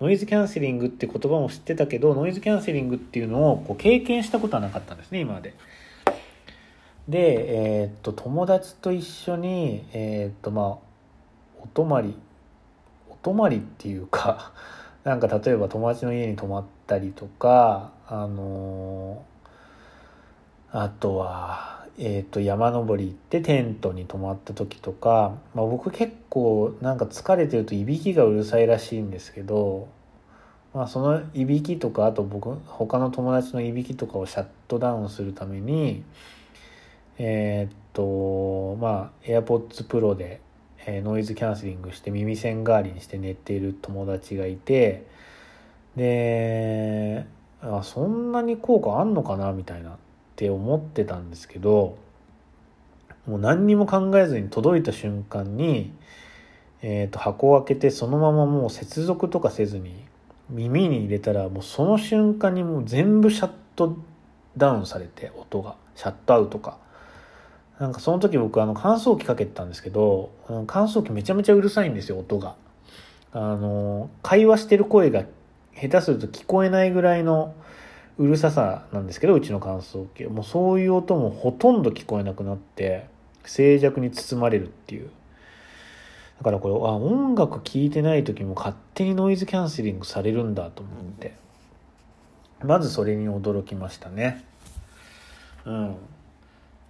[0.01, 5.53] ノイズキャンセリングって言葉も知ってたけどノイズキャンセリングっていうのをこう経験したことはなかったんですね今まで。
[7.07, 10.65] で、えー、っと友達と一緒に、えー、っとまあ
[11.61, 12.15] お泊まり
[13.09, 14.51] お泊まりっていうか
[15.03, 29.87] なんか例えば友達の家に泊まったりとかあのー、あとはえー、と山登り行ってテントに泊まった時とか、まあ、僕結構なんか疲れてるといびきがうるさいらしいんですけど、
[30.73, 36.03] まあ、そのいびきとかあと僕他の友達のいびきとかをシャットダウンするために
[37.17, 40.41] えっ、とまあ AirPods Pro で、
[40.85, 45.05] えー、ノイズキャンセリングして耳栓代わりにして寝ている友達がいて
[45.95, 47.25] で
[47.61, 49.93] あそんなに効果あんのかなみたいなっ
[50.35, 51.97] て思ってたんですけど
[53.25, 55.93] もう何にも考えずに届いた瞬間に、
[56.81, 60.05] えー、と箱を開けてそのままもう接続とかせずに
[60.49, 63.97] 耳に入れたらもうその瞬間にもう全部シャット
[64.57, 65.75] ダウンされて音が。
[65.95, 66.77] シャットアウトか。
[67.79, 70.31] なんかその時僕あの乾燥機かけてたんですけど
[70.67, 72.55] 乾燥機めちゃめちゃうるさいんですよ音が。
[73.33, 75.25] あの会話してる声が
[75.75, 77.53] 下手すると聞こえないぐらいの
[78.17, 80.23] うるささなんですけどうちの乾燥機。
[80.23, 83.07] もうそういう音もほとんど聞こえなくなって
[83.43, 85.09] 静寂に包まれるっていう。
[86.37, 91.35] だからこれあ音楽聴いてない時も勝手にノイズキャンセリングされるんだと思って。
[92.63, 94.45] まずそれに驚きましたね。
[95.65, 95.95] うん。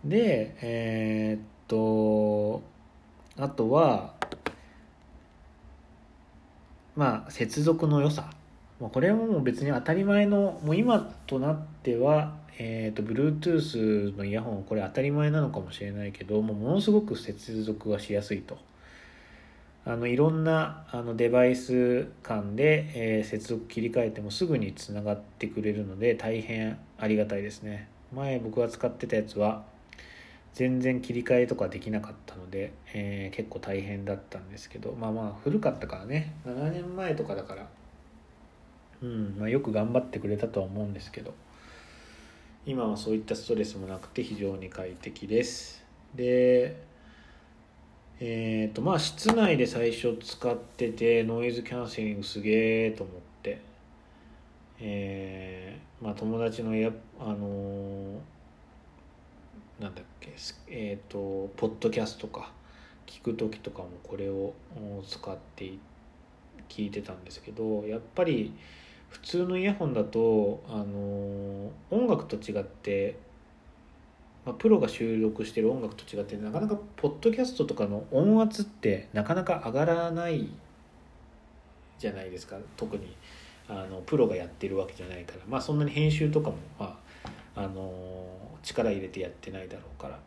[0.06, 2.62] でえー、っと
[3.38, 4.14] あとは
[6.96, 8.30] まあ接続の良さ。
[8.80, 18.58] まあ、これはもう別に当たり前のもう今となっては、えーと、Bluetooth のイヤホンこれ当たり前なのかもしれないけどもうものすごく接続がしやすいと。
[19.88, 27.88] あのいろんなあのデバイス間で、えー、接続切り替えてもすぐにつながってくれるので大変ありがたいですね。
[28.12, 29.64] 前僕が使ってたやつは
[30.56, 36.34] 全然切り替えとかできなかったので、えー、結構大変だったんですけどまあまあ古かったからね。
[36.46, 37.68] 7年前とかだから。
[39.02, 41.34] うんまあ、よく頑張ってくれたとは思うんですけど。
[42.66, 45.84] 今はそういったストレスもなくて非常に快適です。
[46.16, 46.82] で
[48.22, 53.60] えっ、ー、とまあ室内で最初使っててノイズキャンセリングすげえと思って。
[54.80, 58.20] えー、まあ友達のやあのー、
[59.80, 60.34] なんだっけ？
[60.70, 62.52] えっ、ー、とポッドキャストか。
[63.08, 64.54] 聞く時とかもこれを
[65.08, 65.74] 使って
[66.68, 68.52] 聞いてたんですけどやっぱり
[69.10, 73.20] 普通のイヤホンだとあの音楽と違って、
[74.44, 80.50] ま、プロが収録してる音楽と違ってなかなかポッドキャストとかの音圧ってなかなか上がらない
[82.00, 82.58] じゃないですか。
[82.76, 83.16] 特に
[83.70, 85.42] あのプロがやってるわけじゃないから。
[85.48, 87.00] まあそんなに編集とかも、ま
[87.56, 88.26] あ、あの
[88.66, 90.20] 力入れてやってないだろうから。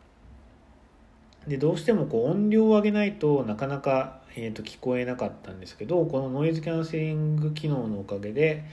[1.47, 8.65] でどうしてもこう音量を上げないとなかなか、えー、と聞こえなかったんですけどこのノイズキャンセリング機能のおかげで、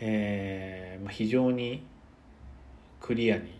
[0.00, 1.84] えーまあ、非常に
[3.00, 3.58] クリアに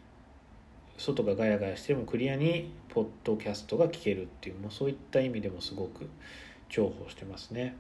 [0.97, 6.09] 外がガヤガヤしてもクリアにポッドキャストが聞けるっていうもうそういった意味でもすごく
[6.71, 7.77] 重宝してますね。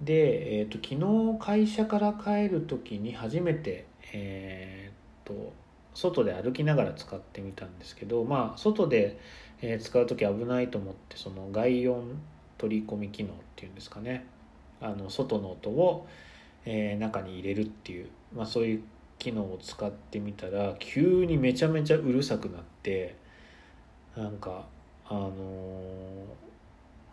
[0.00, 5.52] で、えーと、昨日会社から帰る時に初めて、えーと
[5.96, 9.18] 外で歩きながら使ってみたんですけどまあ外で、
[9.62, 12.20] え使う時危ないと思ってその外音
[12.58, 14.26] 取り込み機能っていうんですかね。
[14.82, 16.06] あの外の音を、
[16.66, 18.82] え中に入れるっていう、まあ、そういう
[19.18, 23.16] 機能を使ってみたら急にめちゃめちゃうるさくなって
[24.16, 24.66] なんか
[25.08, 25.30] あの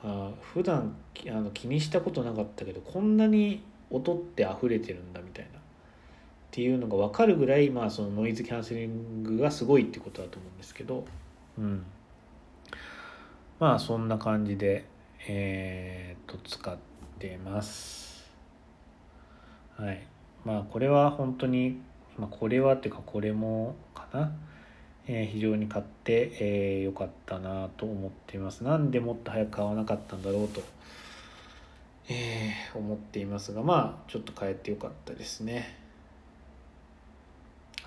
[0.03, 0.95] ー、あ普段
[1.27, 5.52] あの気にしたことなかったけどこんなに音って溢れてるんだみたいな。
[6.53, 11.03] っていうのが分かるぐらい、まあ、そのノイズキャンセリングがすごいってことだと思うんですけど、
[11.57, 11.83] うん、
[13.59, 14.85] まあそんな感じで、
[15.27, 16.77] えー、と使っ
[17.17, 18.29] てます。
[19.77, 20.05] はい。
[20.45, 21.81] まあこれは本当に、
[22.19, 24.31] まあ、これはっていうかこれもかな、
[25.07, 28.63] えー、非常に買って、えー、よかったなと思っています。
[28.63, 30.61] なんでもっと早く買わなかったんだろうと、
[32.09, 35.81] えー、思っていますがまあちょっと変えてよかったですね。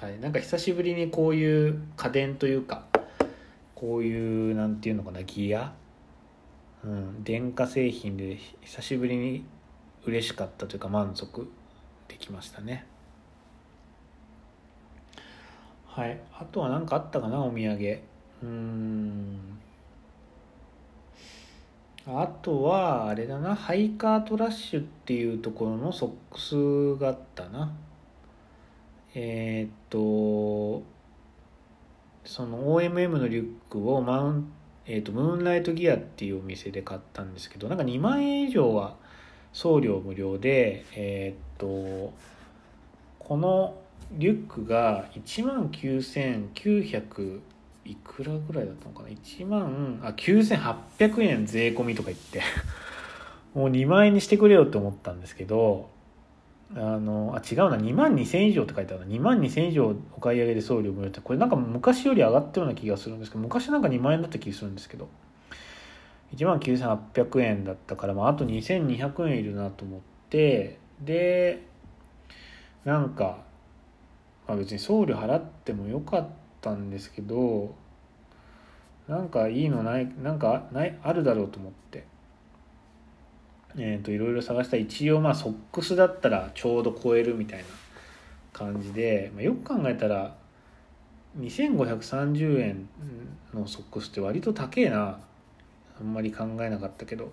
[0.01, 2.85] はい、なんか久しぶりにこういう家電というか
[3.75, 5.73] こういうなんていうのかなギア、
[6.85, 9.45] うん、電化製品で久しぶりに
[10.05, 11.51] 嬉しかったというか満足
[12.09, 12.87] できましたね。
[15.87, 16.21] はい。
[16.39, 18.01] あとは何かあったかなお土産。
[18.43, 19.59] うん。
[22.07, 27.73] あとはあれだなハイカートラッシュっていうところのソックスがあったな。
[29.19, 30.85] えー、っと
[32.27, 34.53] その OMM のリュックをマウン、
[34.85, 38.97] えー、っとムーンライトギアっていうお店で買ったんですけどなんか2万円以上は
[39.55, 42.13] 送料無料でえー、っと
[43.19, 43.75] この
[44.13, 47.41] リュックが1万9900
[47.87, 52.43] いくらぐらいだったのかな？1万あ9800円税込みとか言って
[53.55, 55.89] もう2万円にしてくれよって思ったんですけど
[56.75, 57.77] あのあ違うな。
[57.77, 59.15] 2万2000以上って書いてあるな。
[59.15, 61.21] 2万2000以上お買い上げで送料無料って。
[61.21, 65.09] これなんか昔より上がったような気がするんですけど昔なんか2万円だった気がするんですけど。
[66.35, 70.79] 1万9800円だったから、まあ、あと2200円いるなと思って。
[71.01, 71.63] で
[72.85, 73.39] なんか、
[74.47, 76.29] まあ、別に送料払ってもよかっ
[76.61, 77.75] たんですけど
[79.09, 82.07] なんかいいのないなんかないあるだろうと思って。
[83.79, 84.77] え、ー、といろいろ探した。
[84.77, 87.65] 一応まあソックスだったらちょうど超えるみたいな
[88.53, 90.35] 感じで、まあ、よく考えたら
[91.39, 92.89] 2530円
[93.53, 95.19] のソックスって割と高えな。
[96.01, 97.33] あんまり考えなかったけど、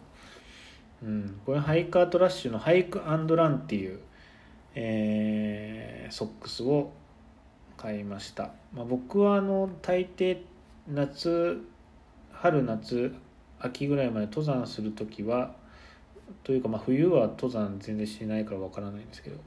[1.04, 4.00] うん、これハイカートラッシュのハイクランっていう、
[4.76, 6.94] えー、ソックスを
[7.78, 10.38] 買いました、まあ、僕はあの大抵
[10.88, 11.62] 夏
[12.32, 13.14] 春夏
[13.60, 15.56] 秋ぐらいまで登山する時は
[16.44, 19.38] というかまあ冬は登山全然しないからわからないんですけど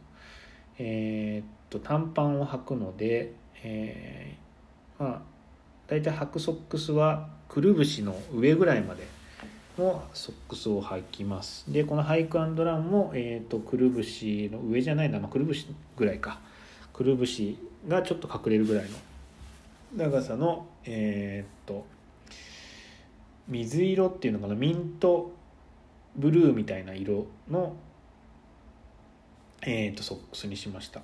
[0.78, 5.22] えー、っと短パンを履くので、えー、まあ
[5.86, 9.06] 大体履くソックスはくるぶしの上ぐらいまで
[9.78, 11.70] のソックスを履きます。
[11.70, 12.54] でこのハイクラン
[12.90, 16.40] も、えーと、くるぶしの上じゃないな、まあ、くるぶしぐらいか。
[16.92, 18.96] くるぶしがちょっと隠れるぐらいの
[19.96, 21.84] 長さのえっ、と
[23.48, 25.32] 水色っていうのかなミント
[26.16, 27.76] ブルーみたいな色の、
[29.62, 31.02] えーと、ソックスにしました。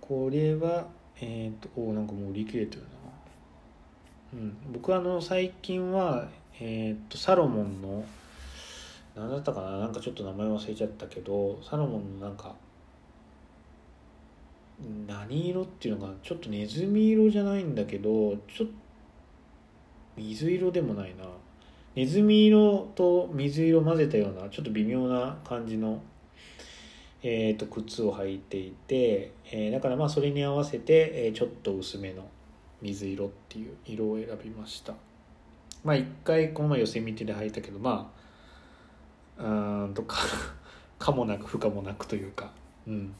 [0.00, 0.86] これは
[1.20, 2.88] えっ、ー、とおなんかもう売り切れてるな、
[4.34, 6.28] うん、僕はあの最近は
[6.60, 8.04] えっ、ー、とサロモンの
[9.16, 12.54] 何だったかななんかちょっと名前忘れちゃったけどサロモンのなんか
[15.06, 18.72] 何色っていうのがちょっとネズミ色じゃないんだけどちょっと
[20.16, 21.24] 水色でもないな。
[21.94, 26.02] ネズミ色と水色混ぜたようなちょっと微妙な感じの、
[27.22, 32.26] えーと、靴を履いていて、えー、だからまあそれに合わせて、えー、ちょっと薄めの
[32.82, 34.94] 水色っていう色を選びました。
[35.84, 38.10] まあ一回この前寄せ見てで履いたけどま
[39.38, 40.18] あうんとか
[40.98, 42.52] かもなく不可もなくというか
[42.88, 43.14] うん。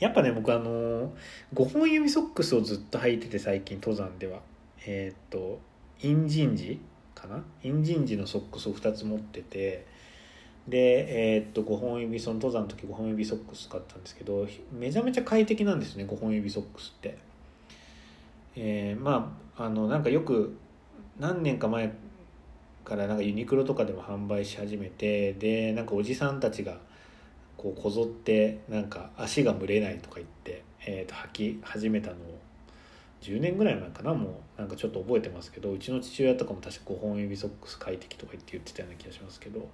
[0.00, 1.12] やっぱね僕あの
[1.54, 4.40] 5本指ソックスをずっと履いてて最近登山では。
[4.86, 5.60] えっ、ー、と
[6.02, 6.80] インジンジ
[7.20, 7.42] かな？
[7.62, 9.86] インジンジのソックスを2つ持ってて
[10.68, 17.18] で、えー、っと5本指その登山の時5本指ソックス使ったんですけどめちゃめちゃ快適なんですね5本指ソックスって。
[18.56, 20.56] えー、まああのなんかよく
[21.18, 21.92] 何年か前
[22.84, 26.78] からなんかユニクロとかでも販売し始めてでなんかおじさんたちが
[27.56, 32.39] こうこぞってなんか足が蒸れないとか言って、えー、と履き始めたのを
[33.20, 34.60] 10年ぐらい前かなもう。
[34.60, 39.68] なんかちょっと覚えてますけどうちの父親とかも確か5本指ソックス快適とか言って言ってたような気がしますけど。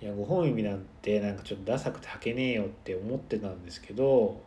[0.00, 4.40] いや5本指なんてなんかちょっとダサくて履けねえよって思ってたんですけど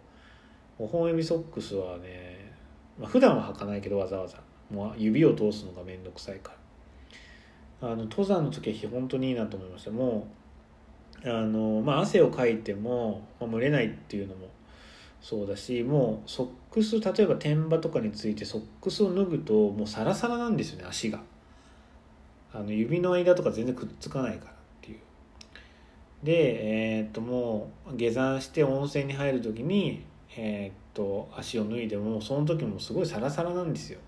[0.79, 2.53] 5本指ソックスはね、
[2.97, 4.37] まあ、普段は履かないけどわざわざ。
[4.73, 6.53] もう指を通すのが面倒くさいか
[7.81, 7.89] ら。
[7.89, 9.91] あの登山の時は本当にいいなと思いました。
[9.91, 10.27] も
[11.23, 14.47] うあの、まあ、汗をかいても、まあ、蒸れないっていうのも
[15.21, 21.21] そうだしもうソックス例えば天場とかについてソックスを脱ぐともうサラサラなんですよね足が。
[22.53, 24.99] あの指の間とか全然くっつかないからっていう。
[26.23, 30.03] でえー、っともう下山して温泉に入る時に
[30.35, 33.99] えー、っと足を脱いでもその時もすごいサラサラなんですよ。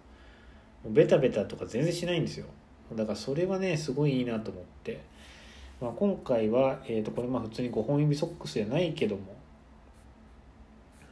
[0.85, 2.47] ベタベタとか全然しないんですよ。
[2.95, 5.01] だからそれはねすごいいいなと思って、
[5.79, 9.42] まあ、今回は、えー、とこれまあ普通に5本指ソックスじゃないけども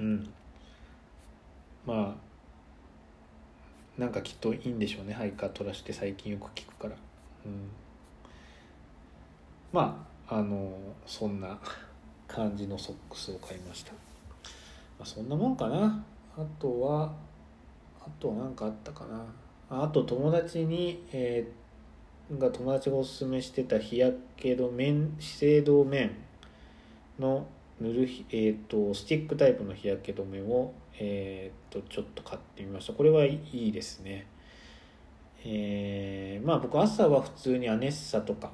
[0.01, 0.33] うん。
[1.85, 5.13] まあなんかきっといいんでしょうね。
[5.13, 6.95] ハイカー取らして最近よく聞くから。
[7.45, 7.69] うん。
[9.71, 11.59] まああのそんな
[12.27, 13.97] 感じのソックスを買いました、ま
[15.01, 16.03] あ、そんなもんかな。
[16.37, 17.11] あとは
[17.99, 19.83] あと何かあったかな。
[19.83, 26.11] あと友達に、えー、が友達がおすすめしてた日焼け止め資生堂面
[27.19, 27.45] の
[27.81, 32.93] 塗る、えーと、スティックタイプの日焼け止めを、えーと、ちょっと買ってみました。
[32.93, 34.27] これはいいですね。
[35.43, 38.51] えー、まあ僕朝は普通にアネッサとか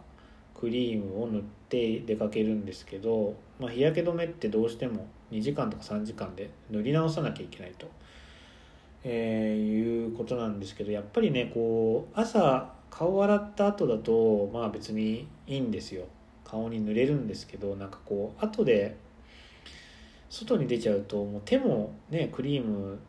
[0.55, 7.87] クリームを塗って出かけるんですけど、まあ、日焼け止めってどうしても2時間とか3時間で塗り直さなきゃいけないと、
[9.03, 16.05] えー、いうことなんですけどやっぱりねこう朝顔洗った後だとまあ別にいいんですよ。
[16.45, 18.95] 顔に塗れるんですけどなんかこう後で
[20.29, 22.99] 外に出ちゃうともう手もねクリーム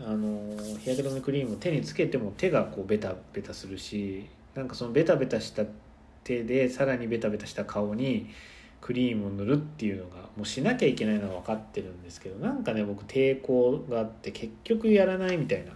[0.00, 5.64] あの日焼け止めクリームを手につけても手がこうベタベタするしなんかそのベタベタした
[6.24, 8.28] 手でさらにベタベタした顔に
[8.80, 15.72] クリームを塗るっていうのがもうしなきゃいけないのは分かってるんですけどなんかね僕抵抗があって結局やらないみたいな、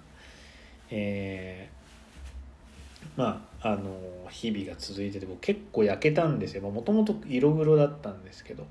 [0.91, 3.99] えー、まああの
[4.31, 6.69] 日々が続いてて僕結構焼けたんですよ。
[6.69, 8.67] もともと色黒だったんですけど。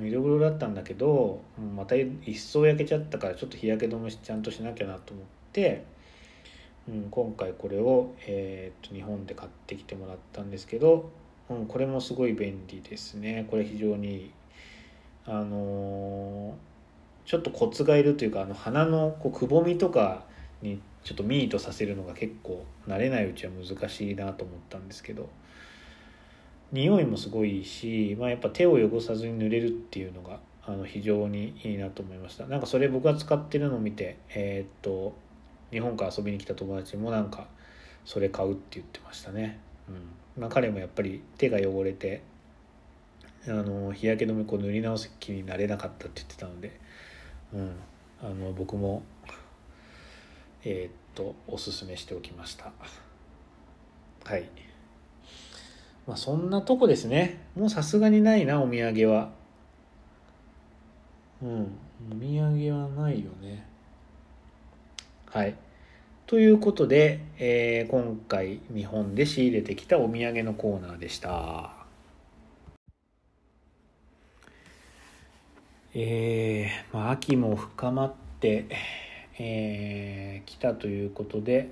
[0.00, 1.40] 色黒だったんだけど
[1.76, 5.84] また一層焼けちゃったからちょっと日焼け止めちゃんとしなきゃなと思って、
[6.88, 11.10] うん、今回これを、えー、っと日本で買ってきてもらったんですけど
[11.50, 13.46] うん、これもすごい便利ですね。
[13.50, 14.32] これ非常に
[15.26, 20.24] あのー、ちょっとコツがいるというかあの鼻のこうくぼみとか
[20.62, 25.28] にちょっとミートさせるのが結構慣れないうちは難しいなと思ったんですけど。
[26.72, 32.46] 匂いもすごいし、まあ、やっぱ手を汚さずに塗れるっていうのがあの非常にいいなと思いました。
[32.46, 35.14] なんかそれ僕が使ってるのを見てえー、っと
[35.70, 37.46] 日本から遊びに来た友達もなんか
[38.04, 39.58] それ買うって言ってましたね。
[39.88, 40.42] うん。
[40.42, 42.22] まあ、彼もやっぱり手が汚れて
[43.46, 46.80] あの日焼け止めこう塗り直す気になれなかったって言ってたので、
[47.52, 47.70] うん、
[48.22, 49.02] あの僕も
[50.64, 52.72] えー、っとおすすめしておきました。
[54.24, 54.63] はい。
[56.06, 57.40] まあそんなとこですね。
[57.56, 59.30] もうさすがにないなお土産は。
[61.42, 61.78] うん
[62.10, 63.66] お土産はないよね。
[65.26, 65.54] はい。
[66.26, 71.72] ということで、えー、今回日本で仕入れてきたお土産のコーナーでした。
[75.94, 78.66] えー、まあ、秋も深まって、
[79.38, 81.68] えー、来たということで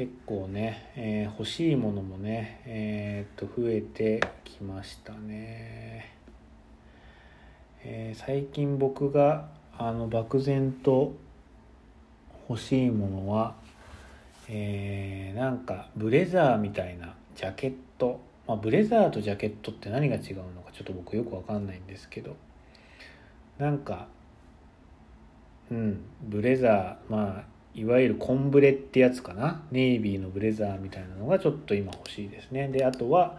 [0.00, 6.14] 結構ね、えー、欲しいものもね、えー、っと増えてきましたね、
[7.84, 11.12] えー、最近僕があの漠然と
[12.48, 13.56] 欲しいものは、
[14.48, 22.36] えー、なんかブレザーみたいなジャケット、まあ、ブレザーとジャケットって何が違うのかちょっと僕よくわかんないんですけど。
[23.58, 24.06] なんか
[25.70, 29.62] うんブレザーまあいわゆるコンブレってやつかな？
[29.70, 32.68] ネイビーのブレザーみたいなのがちょっと今欲しいですね。
[32.68, 33.38] であとは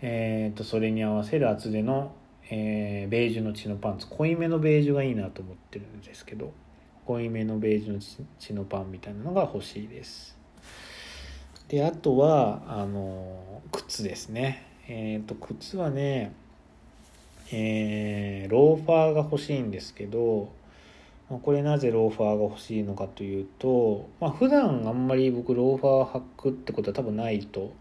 [0.00, 2.12] えーと、それに合わせる厚手の、
[2.50, 4.06] えー、ベージュの血のパンツ。
[4.06, 6.52] 濃いめのベージュがいいなと思ってるんですけど
[7.04, 10.36] 濃いめのベージュの血のパンみたいなのが欲しいです。
[11.66, 14.66] であとはあの靴ですね。
[14.86, 16.32] えっ、ー、と靴はね
[17.50, 20.52] えー、ローファーが欲しいんですけど
[21.28, 27.74] これなぜローファーが欲しいのかというと、まあ、普段あんまり僕ローファー履くってことは多分ないと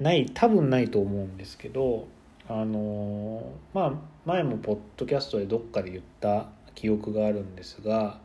[0.00, 2.08] ない多分ないと思うんですけど
[2.48, 3.92] あのまあ
[4.24, 8.18] 前もポッドキャストでどっかで言った記憶があるんですが、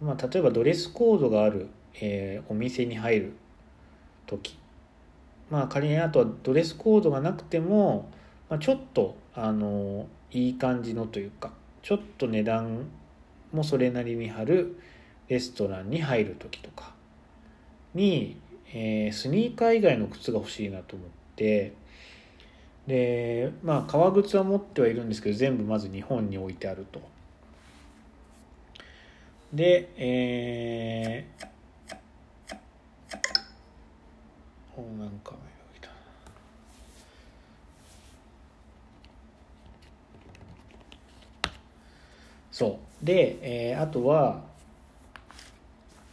[0.00, 3.32] まあ、例えばドレスコードがある、えー、お店に入る
[4.26, 4.58] 時
[5.50, 8.10] まあ仮にあとはドレスコードがなくても、
[8.50, 11.52] まあ、ちょっとあのいい感じのというか
[11.82, 12.86] ちょっと値段
[13.52, 14.80] もそれなりに張る
[15.28, 16.92] レストランに入る時とか
[17.94, 18.36] に、
[18.72, 21.74] えー、スニーカー以外の靴が欲しいなと思って
[22.86, 27.00] でまあ革靴は持ってはいるんですけど全部まず日本に置いてあると。
[29.52, 31.46] で、えー、
[34.98, 35.51] なんかね
[42.52, 43.04] そう。
[43.04, 43.38] で、
[43.72, 44.42] えー、あとは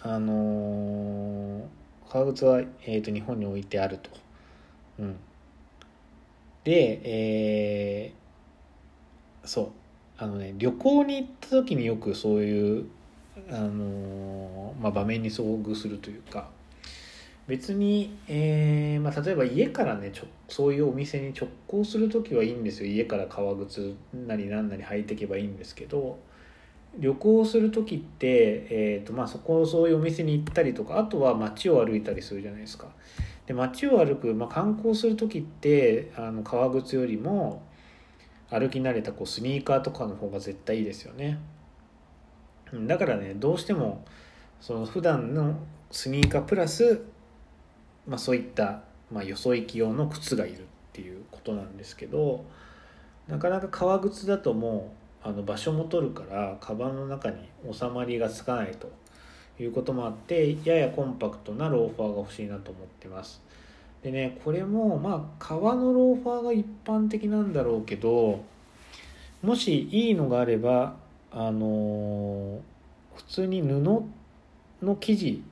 [0.02, 1.62] あのー、
[2.10, 4.10] 革靴は、えーと、日本に置いてあると。
[5.00, 5.16] うん、
[6.64, 9.68] で、えー、そう。
[10.22, 12.86] あのね旅行に行った時によくそういう
[13.50, 16.50] あのまあ、場面に遭遇するというか
[17.48, 22.90] 別に、えーまあ、例えば家からねちょそういうお店に直行する時はいいんですよ。
[22.90, 26.20] 家から革靴なり何なり履いていけばいいんですけど
[26.98, 32.88] 旅行する時って、えーとまあ、そこそういうお店に行ったりとかあとは街を歩いたりするじゃないですか。
[33.46, 37.64] で街を歩く、まあ、観光する時ってあの革靴よりも
[38.50, 41.40] 歩き慣れたこうスニーカーとかの方が絶対いいですよね。
[42.86, 44.06] だからねどうしても
[44.62, 45.56] その普段の
[45.92, 47.02] スニーカープラス、
[48.08, 48.82] まあ、そういった、
[49.12, 50.62] まあ、よそ行き用の靴がいるっ
[50.94, 52.46] ていうことなんですけど
[53.28, 57.38] なかなか革靴だともうあの場所も取るからカバンの中に
[57.72, 58.92] 収まりがつかないと
[59.62, 63.42] いうこともあってややコンパクトなローファーが欲しいなと思ってます。
[64.02, 68.42] でねこれもまあ革のローファーが一般的なんだろうけど
[69.42, 70.96] もしいいのがあれば
[71.32, 72.62] あの
[73.16, 75.44] 普通に布の生地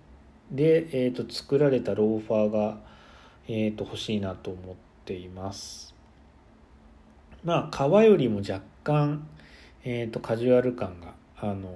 [0.51, 2.77] で、えーと、作られたローファーが、
[3.47, 5.93] えーと、欲しいなと思っています。
[7.43, 9.27] まあ革よりも若干、
[9.89, 11.69] えーと、カジュアル感があの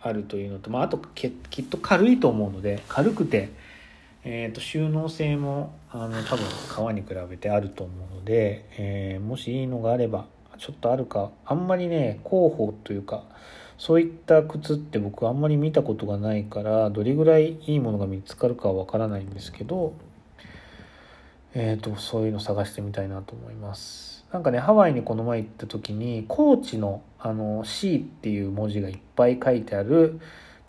[0.00, 3.50] あるというのと、まあ、あときっと軽いと思うので軽くて、
[4.24, 10.24] えー、と収納性もあの多分革に比べてあると思うので、えー、もしいいのがあれば
[10.56, 13.24] ちょっとあるかあんまりね広報というか
[13.76, 19.92] そういった靴って僕あんまり見たことがないからどれぐらいいいものが見つかるかはわからないんですけど、
[21.52, 24.15] えーと、そういうの探してみたいなと思います。
[24.32, 30.20] なんかねハワイにこの前行った時にコーチのあの C っていう文字がいっぱい書いてある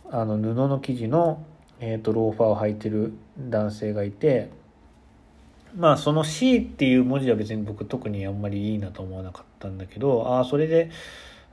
[0.09, 1.45] あの布の生地の、
[1.79, 4.49] えーと、ローファーを履いてる男性がいて
[5.75, 10.89] まあその C っていう文字は別に僕特にあんまりいいなと思わなかったんだけどああそれで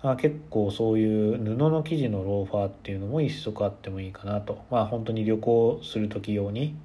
[0.03, 4.63] あ結構そういう布の生地のローファーっていうのも一足あってもいいかなと。
[4.71, 6.77] まあ本当に旅行する時用に、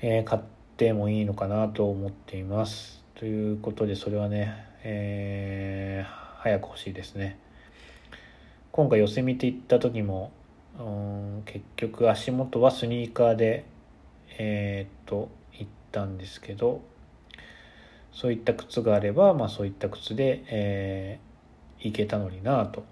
[0.00, 0.42] えー、買っ
[0.76, 2.97] てもいいのかなと思っています。
[3.18, 4.54] ということでそれはね、
[4.84, 7.36] えー、早く欲しいですね
[8.70, 10.30] 今回寄せ見て行った時も
[10.78, 13.64] うん結局足元はスニーカーで
[14.38, 16.80] えー、っと行ったんですけど
[18.12, 21.20] そういった靴があれば、まあ、そういった靴で、え
[21.78, 22.84] 行けたのになぁと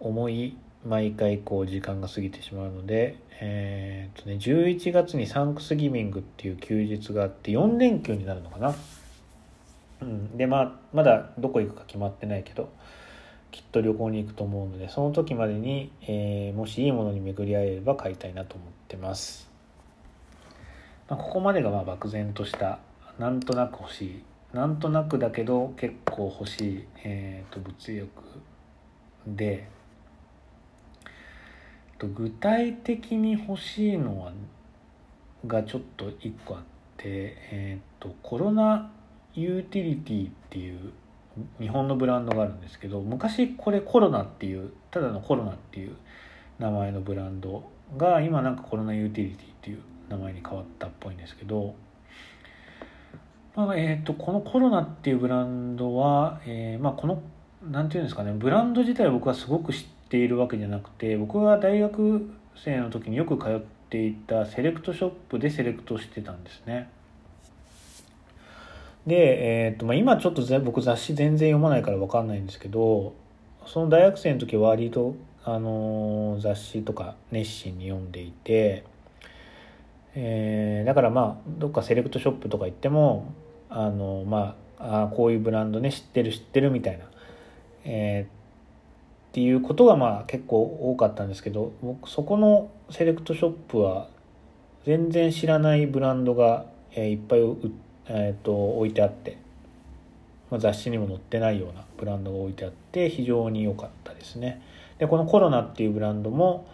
[0.00, 8.74] 思い毎回こう時間が過ぎてしまうので、えーとね、11月にサンクスギミングっていう休日があって4連休になるのかな。
[10.00, 12.68] うん、でまあまだどこ行くか決まってないけど
[13.50, 19.48] きっと旅行に行くと思うのでその時までに、えー、もしいいものに巡り合えれば買いたいなと思ってます。
[21.08, 22.80] まあ、ここまでがまあ漠然とした
[23.18, 24.22] なんとなく欲しい。
[24.52, 28.10] なんとなくだけど結構欲しい、えーと、物欲
[29.26, 29.68] で。
[31.98, 34.32] 具体的に欲しいのは
[35.46, 36.62] がちょっと一個あっ
[36.98, 38.90] て、えーと、コロナ
[39.36, 40.92] ユーティリティっていう
[41.60, 45.96] 日本のブランドがあるんですけど昔これコロナっていうただのコロナっていう
[46.58, 51.74] 名前のブランドが今なんかコロナユーティリティっていう名前に変わったっぽいんですけど
[53.54, 57.22] まあえーと、このコロナっていうブランドは、えー、まあ、この
[57.62, 66.90] 何て言うんですかねブランド自体僕はすごく知っているわけじゃなくて僕が大学生の時によく通っていたセレクトショップでセレクトしてたんですね。
[69.06, 73.14] で、えーとまあ、今ちょっと僕雑誌全然読まないから分かんないんですけど
[73.66, 78.84] その大学生の時は割と、あのー、雑誌とか熱心に読んでいて、
[80.14, 83.32] えー、だからまあどっかセレクトショップとか行っても
[83.68, 87.04] あのまああこういうブランドね知ってる知ってるみたいな、
[87.84, 94.08] え、っていうことがまあ結構多かったんですけど僕そこのセレクトショップは
[94.84, 97.40] 全然知らないブランドが、えー、いっぱい
[98.08, 99.36] えーと、置いてあって、
[100.50, 104.62] まあ、雑誌にも載ってないようなブランドが置いてあって非常に良かったですね。
[104.98, 106.66] でこのコロナっていうブランドも、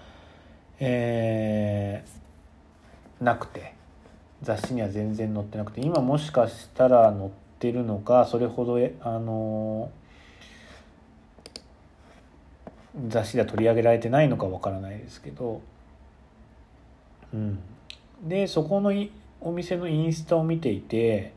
[0.78, 3.74] えー、なくて
[4.42, 9.90] 雑誌には全然載ってなくて今もしかしたら載ってるのかそれほどあの
[13.08, 15.62] 雑誌では取り上げられてないのかわからないですけど、
[17.32, 17.58] うん、
[18.22, 18.92] でそこの
[19.44, 21.32] お店のインスタを見ていて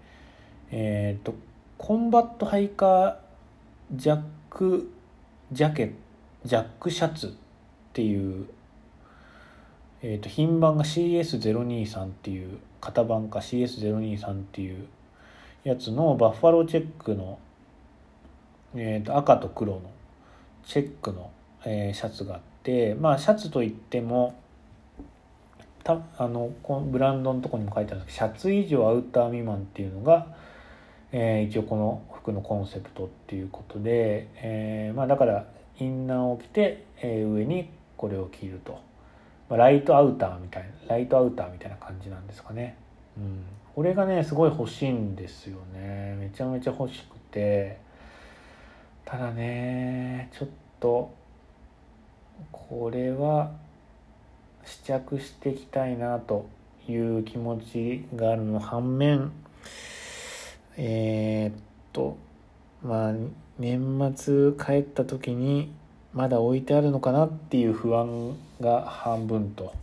[0.71, 1.35] えっ、ー、と
[1.77, 3.15] コンバットハイカー
[3.93, 4.91] ジャック
[5.51, 5.93] ジャケ
[6.43, 7.31] ジャックシャツっ
[7.93, 8.47] ていう
[10.07, 14.85] えー、と品番が CS023 っていう型番か CS023 っていう
[15.63, 17.39] やつのバッファローチェックの、
[18.75, 19.81] えー、と赤と黒の
[20.63, 21.31] チェックの、
[21.65, 24.35] えー、シャツがあってまあシャツといっても
[25.85, 30.27] たあのこのブランドのとこにも書いてあるんですけどシャツ以上アウター未満っていうのが、
[31.11, 35.45] えー、一応この服のコンセプトっていうことで、えー、まあだから
[35.79, 38.81] インナーを着て、えー、上にこれを着ると。
[39.47, 39.57] ま。
[39.57, 42.75] ライトアウターみたいなライトアウターみたいな感じなんですかね。
[43.17, 43.43] うん。
[43.75, 46.15] これがねすごい欲しいんですよね。
[46.19, 47.77] めちゃめちゃ欲しくて。
[49.05, 51.13] ただねちょっと
[52.51, 53.51] これは
[54.65, 56.47] 試着していきたいなと
[56.87, 59.31] いう気持ちがあるの反面
[60.77, 61.61] えー、っ
[61.93, 62.17] と
[62.83, 63.13] まあ
[63.57, 65.71] 年末帰った時に
[66.13, 69.73] まだ置いてあるのかなっていう不安が半分と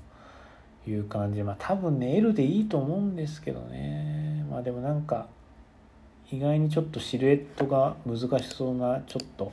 [0.86, 1.42] いう感じ。
[1.42, 4.44] まあ多分ね L でいいと思うんですけどね。
[4.50, 5.28] まあでもなんか
[6.30, 9.52] 意外にちょっとシルエットが難しそうなちょっと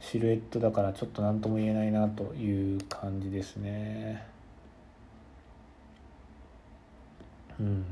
[0.00, 4.29] シルエットだからちょっと何とも言えないなという感じですね。
[7.60, 7.84] うん。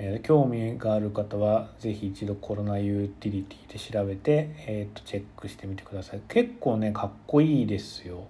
[0.00, 6.20] えー、興味がある方は是非一度コロナユーティリティで調べて、えー、とチェックしてみてください。
[6.28, 8.28] 結構ねかっこいいですよ。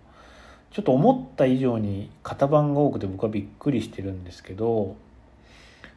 [0.70, 4.97] ちょっと思った以上に型番が多くて僕はびっくりしてるんですけど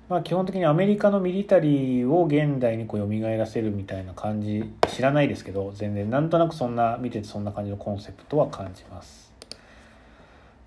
[0.08, 9.32] まあ基本的にアメリカのミリタリーを現代にこう蘇らせるみたいな感じ知らないですけど全然なんとなくそんな見ててそんな感じのコンセプトは感じます。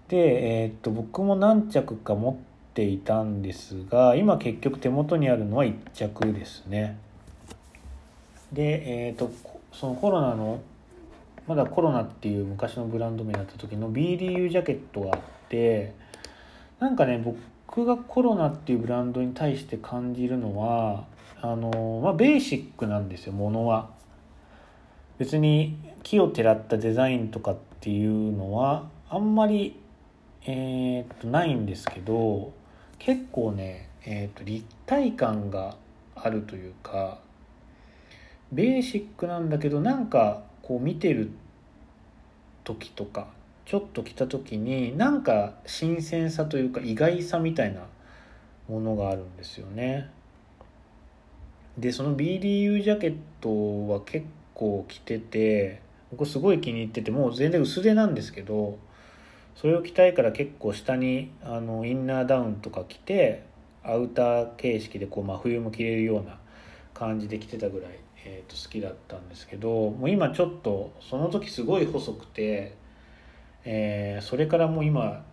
[0.09, 6.99] でえー、っと僕も何着か持ってていたんですが今結局手元にあるのは1着ですね。
[8.53, 9.31] でえっ、ー、と
[9.72, 10.61] そのコロナの
[11.47, 15.95] まだコロナっていう昔のブランド名だった時の BDU ジャケットがあって
[16.81, 17.18] なんかね
[17.66, 21.05] 僕がコロナっていうブランドに対して感じるのは
[21.41, 23.91] あのまあベーシックなんですよものは。
[25.16, 29.79] 別に木をてらったデザインとかっていうのはあんまり
[30.47, 32.53] えー、っとないんですけど
[32.99, 35.76] 結構ね、えーと、立体感が
[36.14, 37.18] あるというか
[38.53, 41.30] ベーシックなんだけどなんかこう見てる
[42.62, 43.28] 時とか
[43.66, 47.86] ちょっと来た時になんか新鮮さというか意外さみたいな
[48.68, 50.11] ものがあるんですよね。
[51.78, 55.80] でその BDU ジャケットは結構着てて
[56.11, 58.78] 僕すごい気に入っててもう全然薄手なんですけど
[59.55, 63.44] それを着たいから結構下にあのインナーダウンとか着て
[63.82, 66.38] アウター形式でこう真冬も着れるような
[66.94, 72.76] 感じで着てたぐらい、えー、と好きだったんですけどもう今ちょっとその時すごい細くて、
[73.64, 75.24] えー、それからもう今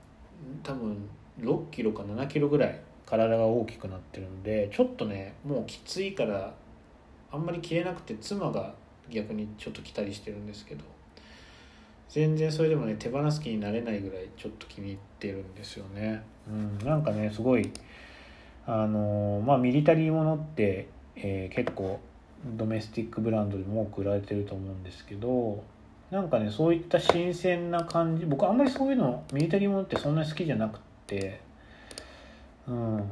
[0.64, 1.10] 多分
[1.40, 6.54] 6キロか7キロぐらい体が大きくなってるんでちょっとねもうきついから
[7.32, 8.74] あんまり着れなくて妻が
[9.10, 10.84] 逆にちょっと着たりしてるんですけど
[12.12, 16.22] 全然それでもね手放す気になれないぐらいちょっと気に入ってるんですよね。
[16.48, 17.72] うん、なんかねすごい
[18.68, 22.00] あのまあミリタリーものって、えー、結構
[22.58, 25.64] ドメスティックブランドでも多く売られてると思うんですけど
[26.10, 31.40] なんかねそういった新鮮な感じ僕あんまりそういうのミリタリーものってそんなに好きじゃなくて
[32.68, 33.12] うん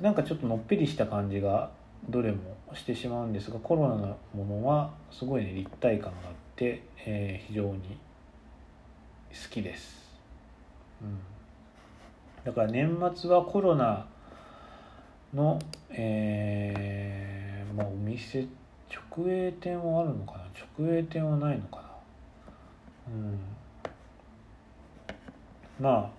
[0.00, 1.70] なんかちょっとのっぺりした感じが
[2.08, 2.38] どれも
[2.74, 6.34] してしまうんですがコロナのものはすごいね立体感があっ、
[6.64, 7.98] えー、非常に
[9.30, 10.18] 好きです、
[11.02, 11.18] うん、
[12.44, 14.06] だから年末はコロナ
[15.34, 15.58] の、
[15.90, 18.46] えー、まあお店
[18.90, 20.44] 直営店はあるのかな？
[20.78, 21.82] 直営店はないのかな？
[23.12, 23.38] うん。
[25.78, 26.10] まあ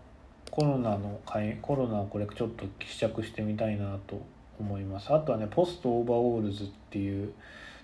[0.52, 1.20] コロナの
[1.62, 4.22] コロナをこれちょっと試着してみたいなと
[4.60, 5.12] 思います。
[5.14, 7.34] あとはねポストオーバーオールズっていう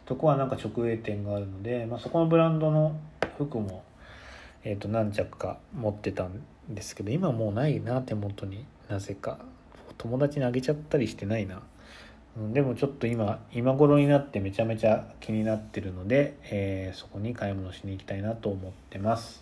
[0.06, 3.00] とこはなんか直営店があるので、まあ、そこのブランドの
[3.38, 3.84] 服も、
[4.64, 9.40] えー、と何着か持ってたんですけど今もうないな手元になぜか。
[9.98, 11.62] 友達にあげちゃったりしてないな。
[12.52, 19.42] でもちょっと今今頃になってめちゃめちゃ気になってるので、えー、そこに買い物しに行きたいなと思ってます、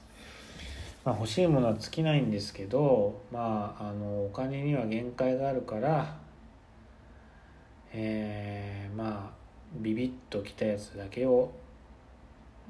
[1.03, 6.17] まあ、欲しいものは尽きないんですけどまああのお金には限界があるから
[7.93, 9.42] えー、まあ
[9.75, 11.51] ビビッときたやつだけを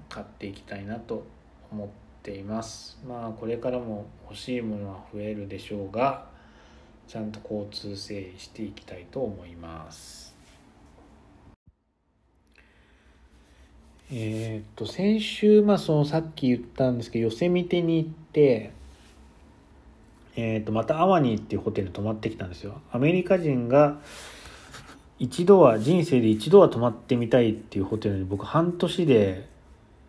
[0.10, 1.26] 買っていきたいなと
[1.72, 1.88] 思っ
[2.22, 3.00] ています。
[3.08, 6.26] まあこれからも欲しいものは増えるでしょうが
[7.08, 10.34] ちゃんと交通整理していきたいと思います。
[14.12, 18.72] えー、っと先週まあそのさっき言ったんですけどヨセミテに行って
[20.36, 22.82] えー、っとまたアワニーっていうホテル泊まってきたんですよ。
[22.92, 24.00] アメリカ人が
[25.20, 29.48] 一度は人生で一度は泊まってみたいっていうホテルに僕半年で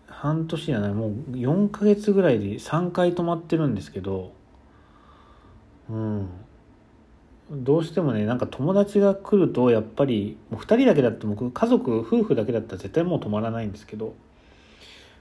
[0.06, 4.32] 半年じゃないもう4ヶ月ぐらいで3回泊まってるんですけど
[5.90, 6.28] うん。
[7.50, 14.14] どうしてもねなんか友達が来るとやっぱりもう2人だけだって僕家族夫婦だけだったら絶対もう泊まらないんですけど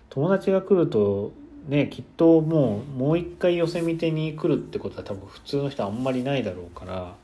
[0.10, 1.34] 友達が来ると
[1.68, 7.16] ねきっともうもう一回寄せ見てに来るってことは多分普通の人はあんまりないだろうから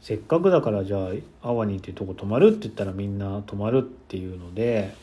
[0.00, 1.08] せっかくだからじゃ
[1.42, 4.94] あアワニっていうとこ泊まるって言ったらみんな泊まるっていうので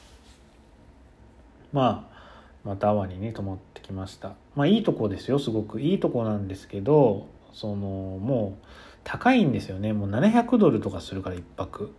[1.71, 2.17] まあ
[2.63, 4.35] またアワニに泊まってきました。
[4.55, 5.79] まあいいとこですよすごく。
[5.79, 8.65] いいとこなんですけどそのもう
[9.03, 9.93] 高いんですよね。
[9.93, 11.93] もう700ドルとかするから1泊。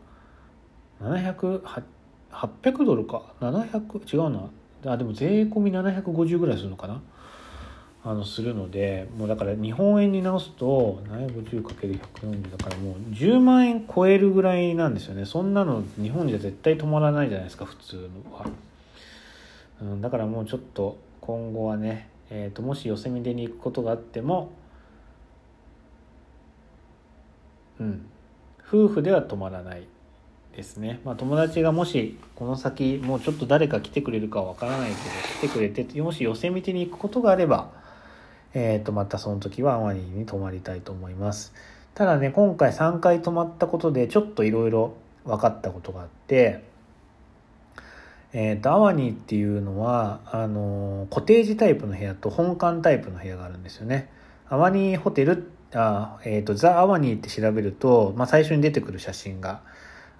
[1.00, 1.62] 700
[2.30, 3.32] 800ドルか。
[3.40, 4.50] 700違うな。
[4.92, 7.00] あでも税込み750ぐらいするのかな。
[8.04, 15.24] あのするのでもうだから日本円に直すと 750×140 だからもう10万円超えるぐらいなんですよね。
[15.24, 18.46] そんなの日本じゃ絶対止まらないじゃないですか普通のは。
[19.82, 24.50] うん、だからもうちょっと今後はね、えー、ともし寄せ見でに行くことがあっても
[27.80, 28.06] うん
[28.66, 29.86] 夫婦では泊まらない
[30.54, 35.00] ですね、まあ、友達がもしこの先もうちょっと誰か来てくれるかわからないけど
[35.38, 37.70] 来てくれてもし寄せ見てに行くことがあれば、
[38.54, 41.52] えー、とまたその時はアマニに泊まりたいと思います
[41.94, 44.94] ただね今回3回泊まったことでちょっといろいろ
[45.24, 46.66] 分かったことがあって
[48.34, 54.10] えーと、アワニーっていうのはあのコテージタイプの部屋と本館タイプの部屋があるんですよね。
[54.50, 59.60] アワニーホテルあ、えーと、ザ・アワニーって調べると、まあ、最初に出てくる写真が、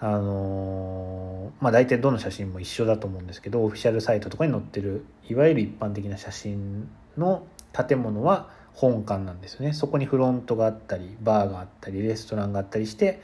[0.01, 9.72] あの、まあ、大体どの写真も一緒だと思うんですけどオフィシャルサイトとかに載ってるいわゆる一般的な写真の建物は本館なんですよね。
[9.72, 13.20] そこにフロントがあったりバーがあったりレストランがあったりして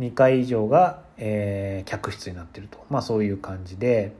[0.00, 4.12] 2階以上が、えー、客室になってると、まあ、そういう感じで、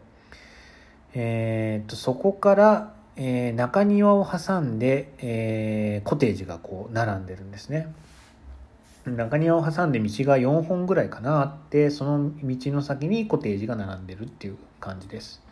[1.15, 7.93] えー、とそこから、えー、中庭を挟んで、えー、コテージがこう並んでるんですね。
[9.07, 15.43] 中庭を挟んで道が4本ぐらいかなあってその道の先にコテージが並んでるっていう感じです。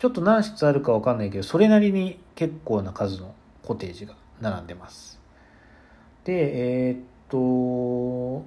[0.00, 3.34] ちょっと何室あるか分かんないけどそれなりに結構な数の
[3.70, 5.20] コテージが並んでます。
[6.24, 6.98] でえー、っ
[7.28, 8.44] と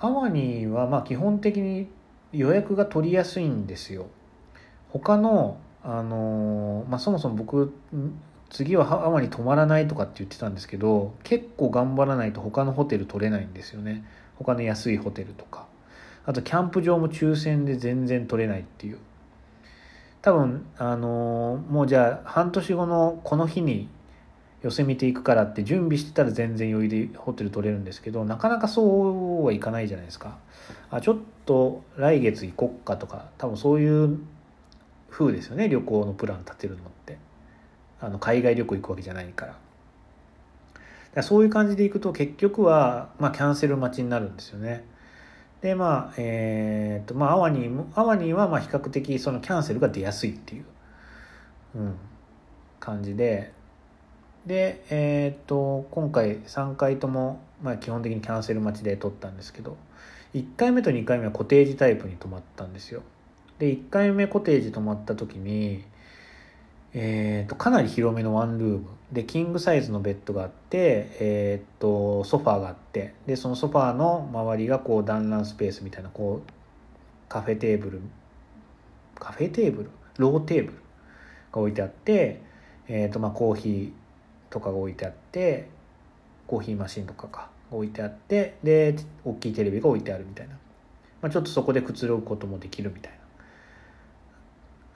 [0.00, 1.88] アワニはまあ基本的に
[2.32, 4.06] 予約が取りやすいんですよ。
[4.88, 7.72] 他のあのまあ、そもそも僕
[8.50, 14.04] 次はアワニ泊まらないとかって言ってたんですけど結構頑張らないと他のホテル取れないんですよね。
[14.38, 15.68] 他の安いホテルとか。
[16.26, 18.98] あとキャンプ場も抽選で全然取れないっていう。
[20.24, 23.90] 多分あのもうじゃあ半年後のこの日に
[24.62, 30.38] 寄せ見ていくからって準備してたら全然余裕でホテル取れるんですけどなかなかそうはいかないじゃないですか。
[30.90, 34.18] あちょっと来月行こっかとか多分そういう
[35.10, 37.18] 風ですよね旅行のプラン立てるのって。
[38.00, 39.52] あの海外旅行行くわけじゃないから。
[39.52, 39.58] か
[41.14, 44.84] らそういう感じで行くと結局は、まあ、キャンセル待ちになるんですよね。
[45.64, 50.64] でまあえっ、とまあアワニーアワニーはまあ比較的そのキャンセルが出やすいっていう、
[51.74, 51.94] うん、
[52.78, 53.52] 感じで
[54.46, 59.76] で、えっ、と、今回3回とも、まあ基本的にキャンセル待ちで撮ったんですけど、
[60.34, 63.02] 1回目と2回目はコテージタイプに泊まったんですよ。
[63.58, 65.82] で、1回目コテージ泊まった時に、
[66.94, 68.86] え、ー、と、かなり広めのワンルーム。
[69.12, 76.50] で、キングサイズのベッドがあって、え、ー、と、ソファーがあって、で、そのソファーの周りがこう団らんスペースみたいな、こう、
[77.28, 78.00] カフェテーブル、
[79.16, 79.90] カフェテーブル？
[80.18, 80.78] ローテーブル
[81.52, 82.40] が置いてあって、
[82.88, 84.04] えっ、と、まあコーヒー、
[84.54, 85.68] とかが置いてあって
[86.46, 90.54] コーヒーマシンとかが置いてあってで大きいテレビが置いてあるみたいな、
[91.20, 93.23] まあ、ちょっとそこでくつろぐこともできるみたいな。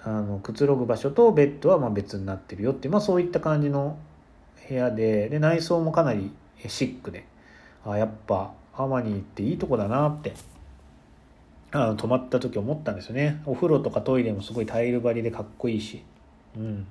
[0.02, 3.98] あのくつろぐ場所とベッドはまあ別になってるよっていう、まあ、そういった感じの
[4.68, 6.30] 部屋でで内装もかなり
[6.66, 7.26] シックで
[7.84, 10.34] あやっぱアマニーっていいとこだなって
[11.70, 13.42] あの泊まった時思ったんですよね。
[13.44, 16.02] お風呂とかトイレもすごいタイル張りでかっこいいし。
[16.56, 16.86] うん。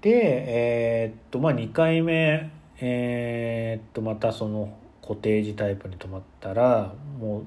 [0.00, 0.10] で、
[0.48, 7.44] えー、っと、まあ、2回目、えー、っと、またそのコテージタイプに泊まったら、もう、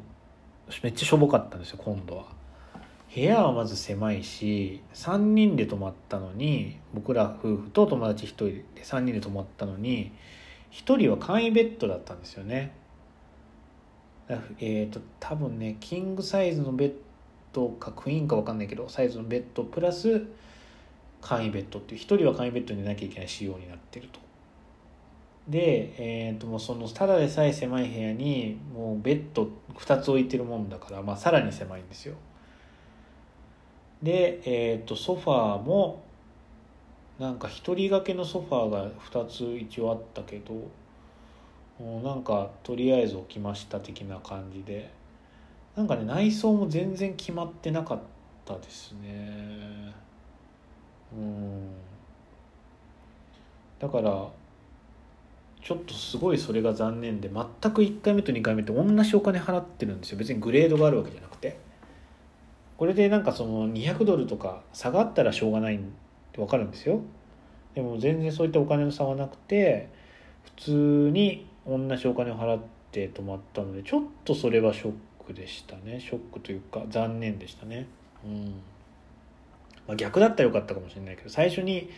[0.83, 2.38] めっちゃしょぼかったんですよ、今度は。
[3.13, 10.11] 部屋はまず狭いし、3人で泊まったのに、僕ら夫婦と友達1人で3人で泊まったのに、
[10.71, 12.71] 1人は簡易ベッドだったんですよね。
[14.59, 16.93] えっ、と、多分ね、キングサイズのベッ
[17.51, 20.27] ドかクイーンか分かんないけど、サイズのベッドプラス、
[21.19, 24.19] 簡易ベッドっていう1人は簡易ベッドになきゃいけない仕様になってると。
[25.47, 32.15] で、えー、ともうそのただでさえ狭い部屋にもうベッド2つ置いてるもんだから、まあ、さらに狭いんですよ。
[34.03, 36.03] で、えー、とソファーも
[37.19, 40.69] なんか1人掛けのソファーが2つ一応あったけど
[42.01, 44.89] なんかとりあえず置きました的な感じで
[45.75, 47.99] なんかね内装も全然決まってなかっ
[48.45, 49.93] たですね。
[51.13, 51.69] うん。
[53.79, 54.27] だから
[55.61, 60.17] ちょっとすごいそれが残念で全く1回目と2回目って同じお金払ってるんですよ。
[60.17, 61.28] 別にグレードがあるわけじゃなくて。
[62.79, 65.79] これでなんかその200ドルとか下がったらしょうがないっ
[66.31, 67.01] て分かるんですよ。
[67.75, 69.89] でも全然そういったお金の差はなくて
[70.55, 70.71] 普通
[71.11, 72.61] に同じお金を払っ
[72.93, 74.93] て泊まったのでちょっとそれはショッ
[75.27, 75.99] クでしたね。
[75.99, 77.85] ショックというか残念でしたね。
[78.23, 78.61] うん。
[79.85, 81.89] まあ、逆だったらよかったかもしれないけど最初に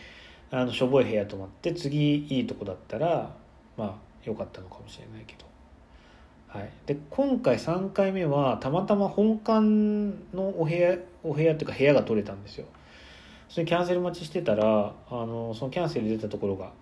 [0.50, 3.32] あのしょぼい部屋泊まって次いいとこだったら
[3.76, 5.51] まあよかったのかもしれないけど。
[6.52, 9.60] はい、で今回3回目はたまたま本館
[10.36, 12.66] のお部屋お部屋っていうか部屋が取れたんですよ。
[13.48, 16.72] それキャンセル待ちしてたらあのそのキャンセル出たところが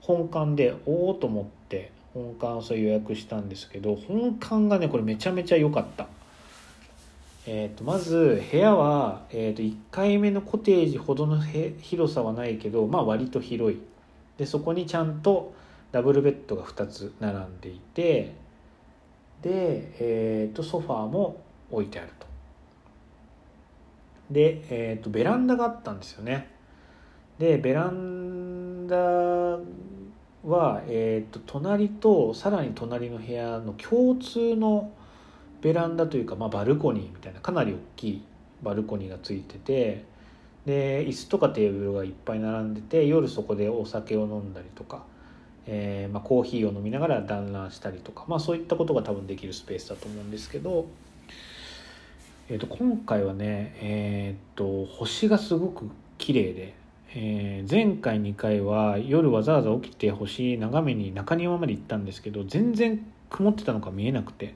[0.00, 6.08] 本館でおおと思って本館を予約したんですけど本館がねこれめちゃめちゃ良かった。
[7.46, 13.80] えー、とまず部屋は、えー、と1回目のコテージほどの広さはないけど、まあ、割と広い。
[14.38, 15.54] でそこにちゃんと
[15.92, 18.34] ダブルベッドが2つ並んでいて、
[19.50, 21.40] えー、とソファーも
[21.70, 22.26] 置いてあると。
[24.30, 26.50] で、えー、とベランダがあったんですよね。
[27.38, 34.92] でベランダは、えー、と隣とさらに隣の部屋の共通の
[35.60, 38.24] ベランダというか、まあ、バルコニーみたいなかなり大きい
[38.62, 40.04] バルコニーがついてて
[40.66, 45.04] で椅子とかテーブルがいっぱい並んでて夜そこでお酒を飲んだりとか、
[45.66, 50.86] えー、まあ、コーヒーを飲みながら団らんしたりとか、まあ、そういったことが多分できるスペースだと思うんですけど、
[52.48, 56.74] えー、と今回はね、えー、と星がすごく綺麗で、
[57.14, 64.54] えー、前回2回は夜わざわざ起きて星眺めに中庭まで行ったんですけど全然曇ってたのか見えなくて。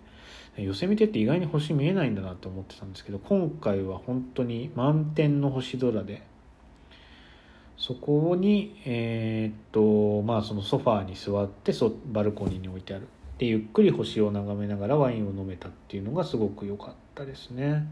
[0.65, 6.23] ヨセミテって意外に星見えないんだなって思ってたんですけど今回は本当に満天の星空で
[7.79, 13.07] そこにえー、っとまあそのソファーに座ってそバルコニーに置いてある。
[13.39, 17.87] でゆっくり星を眺めながらワインを飲めたっていうのがすごく良かったですね。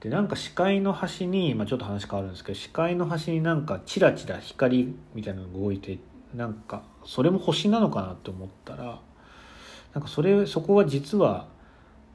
[0.00, 5.98] でなんか視界の端に、まあ、ちょっと話変わるんですけど視界の端になんかチラチラ光みたいなのが動いて
[6.34, 9.00] なんかそれも星なのかなって思ったら
[9.92, 11.46] なんかそれそこは実は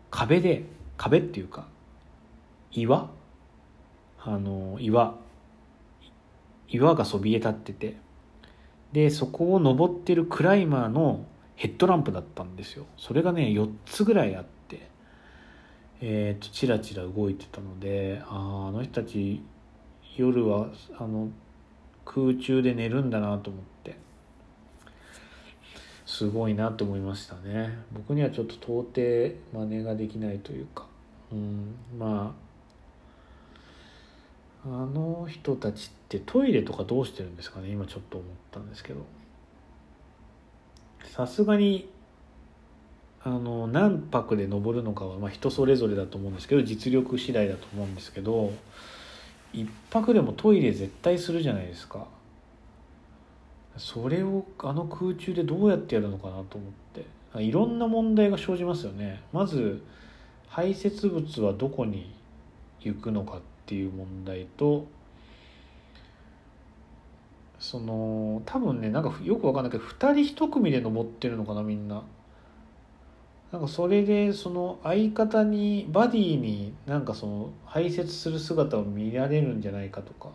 [0.10, 0.66] 壁で
[0.98, 1.68] 壁っていうか
[2.72, 3.12] 岩？
[4.20, 5.27] あの岩。
[6.70, 7.98] 岩がそびえ立ってて。
[8.94, 12.86] でそこを登ってるクライマーのヘッドランプだったんですよ。
[12.98, 14.88] それがね4つぐらいあって。
[16.00, 19.42] えっ、とチラチラ動いてたのでああの人たち
[20.16, 21.30] 夜はあの
[22.06, 23.98] 空中で寝るんだなと思って。
[26.08, 27.78] すごいなと思いましたね。
[27.92, 30.88] 僕にはちょっと到底真似ができないというか、
[31.32, 32.47] うん、まあ
[34.70, 37.70] あの人たちってトイレとかどうしてるんですかね？
[37.70, 39.06] 今ちょっと思ったんですけど。
[41.04, 41.90] さすがに
[43.24, 48.52] あの何泊で登るのかはまあ人それぞれだと思うんですけど実力次第だと思うんですけど
[49.54, 52.08] 1泊でもトイレ絶対するじゃないですか。
[53.78, 57.06] それをあの空中でどうやってやるのかなと思って。
[57.40, 59.22] いろんな問題が生じますよね。
[59.32, 59.84] まず
[60.48, 62.16] 排泄物はどこに
[62.80, 64.88] 行くのかってていう問題と
[67.60, 72.04] その多分ねなんかよく分かんないけど2人1組で登ってるのかなみんな。
[73.52, 80.30] なんかそれでその相方にバディになんかその排泄する姿を見られるんじゃないかとか。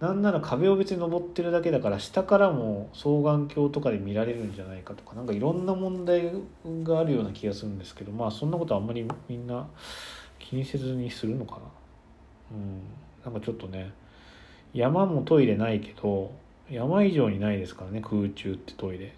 [0.00, 5.14] なんなら壁を別に登ってるだけだから下からも双眼鏡とかで見られるんじゃないかとか。
[5.14, 6.32] なんかいろんな問題
[6.82, 9.66] があるような気がするんですけどまあそんなことあんまりみんな
[10.38, 11.79] 気にせずにするのかな。
[12.52, 12.80] うん。
[13.24, 13.92] なんかちょっとね
[14.72, 16.32] 山もトイレないけど
[16.70, 19.12] 山以上にないですからね空中ってトイレ、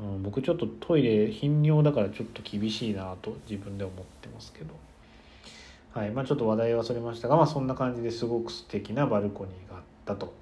[0.00, 4.74] うん、僕ちょっとトイレ頻尿だからちょっと厳しいなと自分で思ってますけど。
[5.92, 10.32] はいまあちょっと話題はそれましたがまあそんな感じですごく素敵なバルコニーがあったと。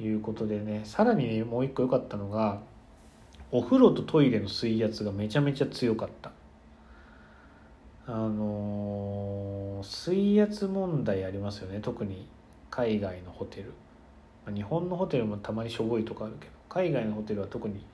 [0.00, 2.60] いうことでねさらにねもう一個良かったのが
[3.50, 6.32] お風呂とトイレの水圧がめちゃめちゃ強かった。
[8.06, 11.80] あのー、水圧問題ありますよね。
[11.80, 12.26] 特に
[12.70, 13.72] 海外のホテル。
[14.46, 17.84] ま日本のホテルもたまにしょぼいとかあるけど海外のホテルは特に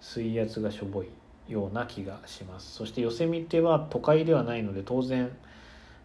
[0.00, 1.08] 水圧がしょぼい
[1.48, 2.72] ような気がします。
[2.72, 5.30] そしてヨセミテは都会ではないので当然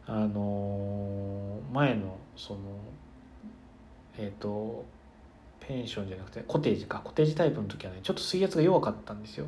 [0.06, 2.60] あの、前のその
[4.18, 4.86] えっ、ー、と
[5.60, 7.02] ペンションじゃなくてコテージか。
[7.04, 9.46] コテージタイプの時はねちょっと水圧が弱かったんですよ。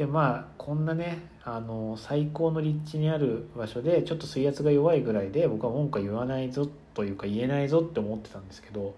[0.00, 8.96] でまあこんなねあの最高の立地にある場所でちょっと水圧が弱いぐらいで僕は文句は言わないぞというか言えないぞって思ってたんですけど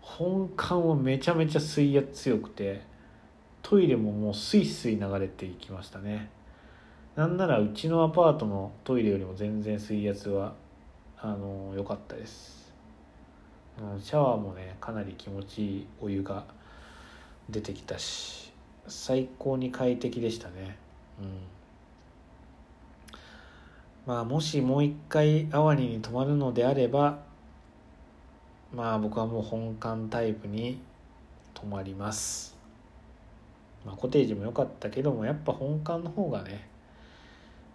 [0.00, 2.82] 本館はめちゃめちゃ水圧強くて
[3.62, 6.30] トイレももうスイスイ流れていきましたね。
[7.16, 10.54] なんならうちのアパートのトイレよりも全然水圧は
[11.18, 12.72] あの良かったです。
[13.82, 16.44] うん、シャワーもねかなり気持ちいいお湯が
[17.50, 18.43] 出てきたし。
[18.88, 20.76] 最高に快適でしたね
[21.20, 21.28] うん
[24.06, 27.18] まあもしもう一回アワニに泊まるのであれば
[28.72, 30.80] まあ僕はもう本館タイプに
[31.54, 32.54] 泊まります
[33.84, 36.66] まあ、コテージも良かったけどもやっぱ本館の方がね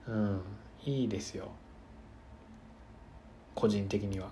[0.08, 0.42] うん
[0.84, 1.50] いいですよ
[3.60, 4.30] 個人的には。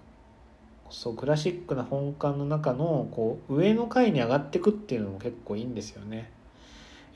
[0.89, 6.31] そうクラシックな本館の中のこう上の階に上がってくっていうのも結構いいんですよね。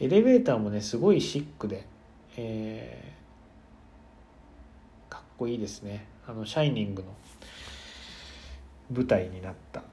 [0.02, 1.86] エレベーターもねすごいシックで、
[2.36, 6.08] えー、かっこいいですね。
[6.28, 7.10] あの「シャイニング」の
[8.92, 9.84] 舞台になった、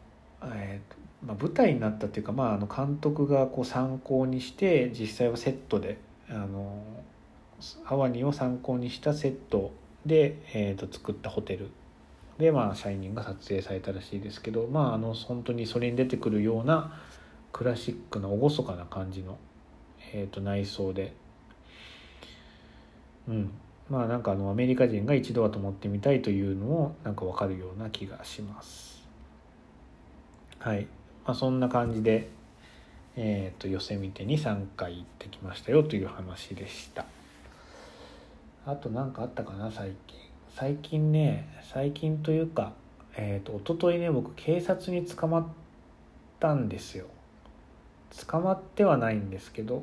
[0.45, 5.99] えーとまあ、舞台になったっていうか、まあ、あの監督がこう参考にして実際はセットで
[6.31, 6.83] あの
[7.85, 9.73] アワニを参考にしたセット
[10.07, 11.71] で、えー、と作ったホテル
[12.39, 16.99] でまあ「シャイニング」が撮影されたらしいですけどまああの本当にそれに出てくるような
[17.53, 19.39] クラシックな厳かな感じの、
[20.13, 21.13] えー、と内装で。
[23.29, 23.51] うん。
[23.89, 29.07] まあなんかあのアメリカ人が一度は泊まってみたいというのをなんか分かるような気がします。
[30.59, 30.87] はい。
[31.25, 32.29] まあそんな感じで
[33.21, 37.05] えー、とヨセミテに3回行ってきましたよという話でした。
[38.65, 40.19] あと何かあったかな最近。
[40.55, 42.75] 最近ね最近というか
[43.17, 45.47] えっ、ー、と一昨日ね僕警察に捕まっ
[46.39, 47.07] たんですよ。
[48.29, 49.83] 捕まってはないんですけど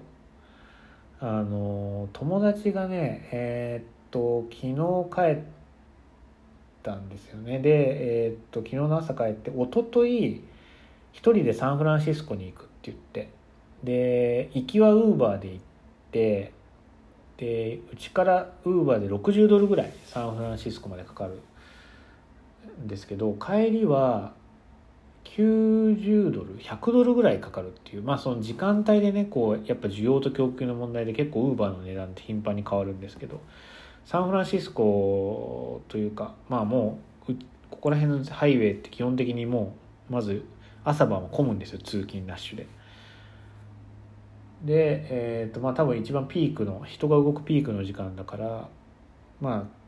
[1.19, 4.75] あの友達がねえっ、と昨日
[5.13, 5.43] 帰っ
[6.83, 7.59] たんですよね。
[7.59, 10.43] でえっ、と昨日の朝帰って一昨日
[11.13, 13.29] 一人でサンフランシスコに行くって言って。
[13.83, 15.59] で行きはウーバーで行っ
[16.11, 16.51] て
[17.37, 21.41] でうちからウーバーで60ドルぐらいサンフランシスコまでかかる
[22.81, 24.33] んですけど帰りは
[25.25, 33.41] 90ドル100ドルぐらいかかるっていうまあその時間帯でねこうやっぱ需要と供給の問題で結構ウーバーの値段って頻繁に変わるんですけど
[34.05, 37.33] サンフランシスコというかまあもう
[37.69, 39.75] ここら辺のハイウェイって基本的にも
[40.09, 40.45] うまず
[40.83, 42.67] 朝晩は混むんですよ通勤ラッシュで。
[44.63, 48.69] で、えーとまあ、多分一番ピークの人が動くピークの時間だから
[49.41, 49.85] まあ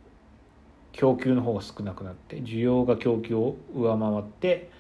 [0.91, 4.71] 供給の方が少なくなって需要が供給を上回って、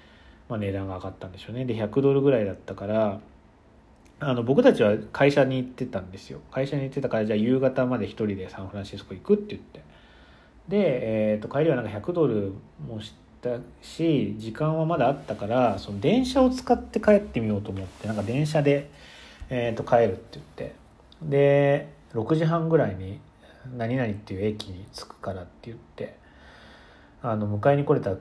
[0.49, 1.65] まあ、値段が上がったんでしょうね。
[1.65, 3.19] で100ドルぐらいだったから
[4.19, 6.39] あの僕たちは会社に行ってたんですよ。
[6.51, 9.81] 会社に行ってたからじゃあ夕方まで1人でサンフランシスコ行くって言って。
[10.67, 12.53] で、えー、と帰りはなんか100ドル
[12.87, 18.89] もしたし時間はまだあったからその電車を使って帰ってみようと思ってなんか電車で
[19.49, 20.75] えー、と帰るって言って。
[21.21, 23.19] で6時半ぐらいに
[23.75, 26.15] 何々っていう駅に着くからって言って
[27.21, 28.15] あの迎えに来れた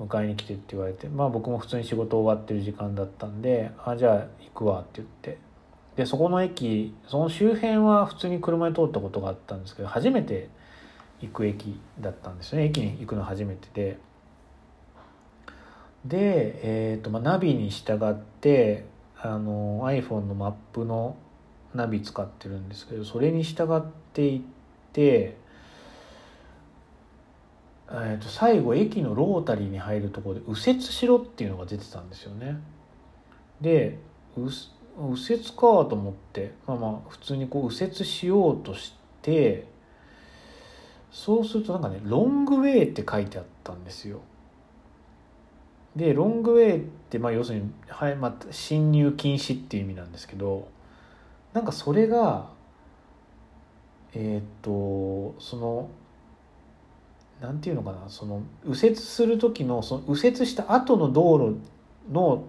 [0.00, 5.38] 迎えに来てって言われてまあ僕も普通に仕事終わってる時間だったんで「あじゃあ行くわ」って言って。
[5.96, 10.50] でそこの駅その周辺は普通に車で通ったことがあったんですけど初めて
[11.22, 12.64] 行く駅だったんですね。
[12.64, 13.98] 駅に行くの初めてで。
[16.04, 18.84] で、えーとまあ、ナビに従って
[19.18, 21.16] あの iPhone のマップの
[21.74, 23.82] ナビ使ってるんですけどそれに従っ
[24.12, 24.40] ていっ
[24.92, 25.36] て、
[27.88, 32.58] えー、と最後駅のロータリーに入るところで右折しろっていうのが出てたんですよね。
[33.60, 33.98] で
[34.36, 34.50] 右
[35.34, 39.66] 折かと思ってまあまあ普通にこう右折しようとして
[41.10, 44.20] そうするとなんかね「ロングウェイ」って書いてあったんですよ。
[45.94, 50.68] でロングウェイってまあ要するに、はいまあ、侵入禁止っていう意味なんですけど
[51.54, 52.50] なんかそれが
[54.12, 55.88] えっ、とその
[57.40, 61.60] なんていうのかなその右折する時のその右折した後の道路
[62.10, 62.44] の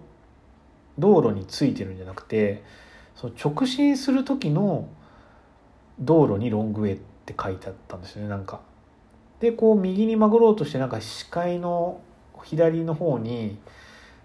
[0.98, 2.64] 道路についてるんじゃなくて
[3.14, 4.88] その直進する時の
[6.00, 8.60] 道路にロングウェイって書いてあったんですよねなんか。
[9.40, 12.00] でこう右に曲がろうとしてなんか視界の
[12.42, 13.58] 左の方に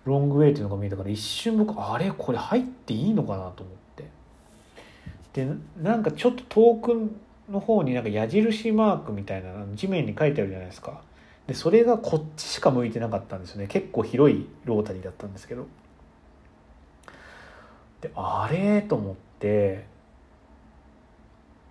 [0.05, 2.11] ロングウェイっていうのが見えたから一瞬僕あれ？
[2.11, 7.11] これ入っていいのかなと思ってでなんかちょっと遠く
[7.49, 11.01] の方になんか矢印マークみたいな地面に書いてあるじゃないですか。
[11.47, 13.67] でそれがこっちしか向いてなかったんですよね。
[13.67, 15.67] 結構広いロータリーだったんですけど。
[18.01, 19.85] であれと思って。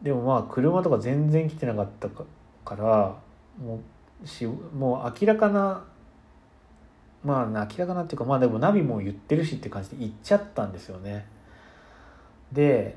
[0.03, 3.17] でもまあ車とか全然来てなかったから
[3.65, 3.81] も
[4.23, 5.85] うしもう明らかな
[7.25, 11.27] まあ明らかなっていうかまあでもナビも言ってるしって感じで行っちゃったんですよね。
[12.51, 12.97] で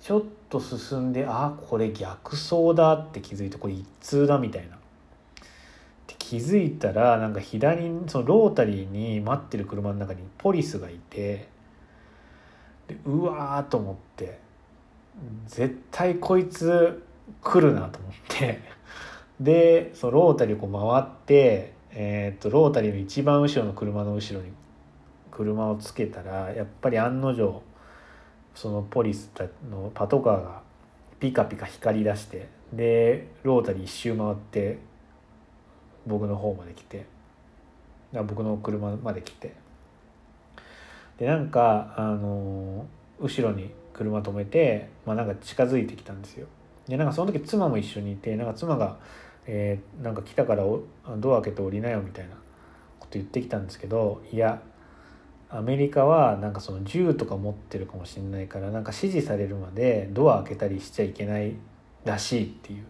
[0.00, 4.76] ちょっと進んであこれ逆走だって気づいてこれ一通だみたいな。
[4.76, 4.78] っ
[6.06, 11.48] て気づいたらなんか左そのロータリーに待ってる車の中にポリスがいて
[12.86, 14.38] でうわーと思って
[15.46, 17.02] 絶対こいつ
[17.42, 18.76] 来るなと思って。
[19.40, 24.52] でそのロータリーをこう回ってえー、っとロータリーの一番後ろの車の後ろに
[25.30, 27.62] 車をつけたらやっぱり案の定
[28.56, 29.30] そのポリス
[29.70, 30.62] のパトカーが
[31.20, 34.78] ピカピカ光り出してでロータリー一周回って
[36.06, 37.06] 僕の方まで来て
[38.12, 39.66] 僕の車まで来て。
[41.18, 42.86] でなんかあの
[43.20, 46.46] 後ろに車止めて、まあ、なんか近づいてきたんですよ。
[46.86, 48.98] でなんかその時妻も一緒にいてなんか妻が、
[49.46, 50.64] えー、なんか来たから
[51.16, 52.36] ドア開けて降りなよみたいな
[53.00, 54.60] こと言ってきたんですけどいや
[55.48, 61.54] アメリカはなんかその銃とか持ってるかもしれないからなんか指示されるまでドア開けたりしちゃいけない
[62.04, 62.84] らしいっていう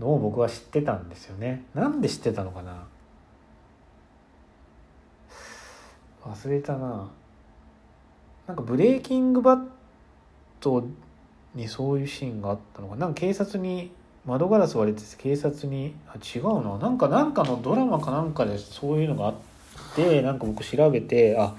[0.00, 1.64] のを僕は知ってたんですよね。
[1.74, 2.84] なんで知ってたのかな？
[6.24, 7.08] 忘れたな。
[8.46, 9.64] なんかブレーキングバッ
[10.58, 10.84] ト
[11.54, 13.06] にそういうシーンがあったのかな？
[13.06, 13.92] んか警察に
[14.26, 16.76] 窓ガラス割れてて警察にあ違うな。
[16.78, 19.49] なんかなんかのドラマかなんかでそういうのがあった
[19.94, 21.56] てなんか僕調べてあ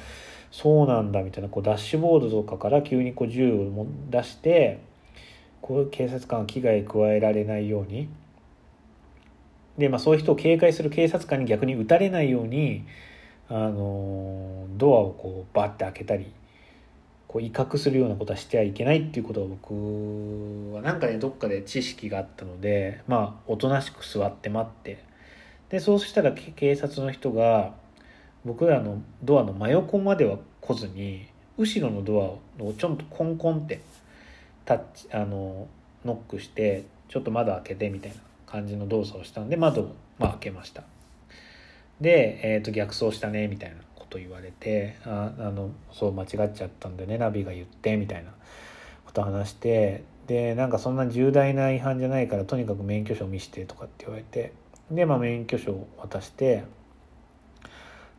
[0.52, 4.80] そうなんだみたいなこうダッシュボードとかから急にこう銃を出して
[5.62, 8.10] こう警察官は危害加えられないように。
[9.78, 12.86] で、まあ、そういう人を警戒する警察官に逆に撃たれないように
[13.48, 16.32] あのドアをこうバッて開けたり
[17.28, 25.04] こう威嚇するようなことはしてはいけないっていうことが僕はなんかねどっかで知識があったのでまあおとなしく座って待って。
[25.70, 27.74] でそうしたら警察の人が
[28.46, 31.28] 僕らのドアの真横までは来ずに
[31.58, 33.82] 後ろのドアをちょっとコンコンって
[34.66, 35.68] タッチあの
[36.06, 40.84] ノックしてちょっと窓開けてみたいな感じの動作をしたんで窓を、まあ、開けました。
[42.00, 48.32] で、えー、と逆走したねみたいなこと言われてああのそう間違っちゃったんでねナビが言ってみたいな
[49.06, 54.54] こと話してでなんかそんな重大な違反じゃないからとにかく免許証見してとかって言われて
[54.90, 56.64] で、まあ、免許証を渡して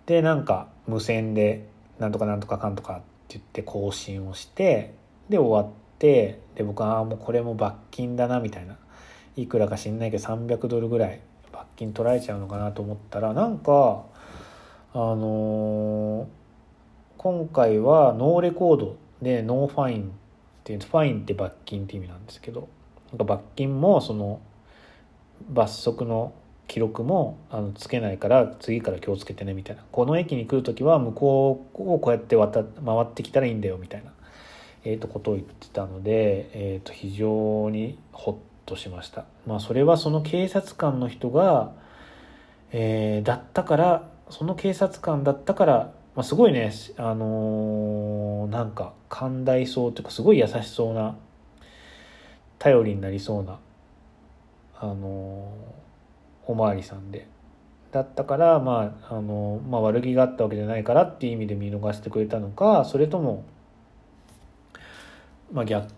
[0.07, 4.95] でなんか無線でなんとかなんとかかんとかって言って更新をして
[5.29, 8.77] で終わってで僕はもうこれも罰金だなみたいな。
[9.37, 11.21] いくらか知んないけど300ドルぐらい
[11.53, 14.05] 罰金取られちゃうのかなと思ったらなんか
[14.95, 16.27] あのー、
[17.17, 20.07] 今回は no record で no fine っ
[20.65, 22.69] ていう fine って罰金って意味なんですけど
[23.11, 24.41] なんか罰金もその
[25.49, 26.35] 罰則の
[26.73, 34.11] 記録もあのつけないから次から気をつけてねみたいなこの駅に来る時は向こうをこうやって渡回ってきたらいいんだよみたいな、
[34.83, 39.27] えー、とことを言ってたので、えー、と非常にほっとしました。
[39.47, 41.73] まあ、それはその警察官の人が、
[42.71, 45.75] えー、だったからその警察官だったから、
[46.17, 51.17] まあ、すごいねあのー、なんか寛大そうというかすごい優しそうな
[52.59, 53.59] 頼りになりそうな
[54.81, 55.53] あの
[56.47, 57.29] おまわりさんで
[57.91, 63.45] だったからまああの、まあ、悪気があったわけじゃないからっていう意味で見逃してくれたのかそれとも、
[65.53, 65.89] まあ逆、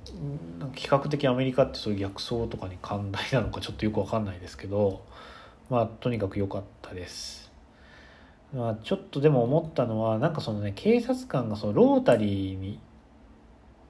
[0.75, 5.03] 比較的アメリカってそういう逆走とかに寛大なのかちょっとよく分かんないですけど
[5.71, 7.45] まあとにかく良かったです。
[8.53, 12.79] まあ、ちょっとでも思ったのはなんかそのね警察官がそのロータリーに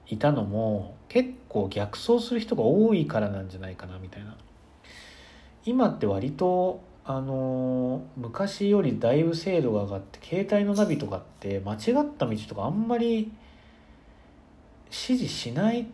[0.07, 4.35] いたのも結構逆走する人が多いからなんじゃないかなみたいな
[5.65, 13.31] 今って割とあの昔よりだいぶ精度が上がって携帯のナビとかって間違った道とかあんまり
[14.85, 15.87] 指示しない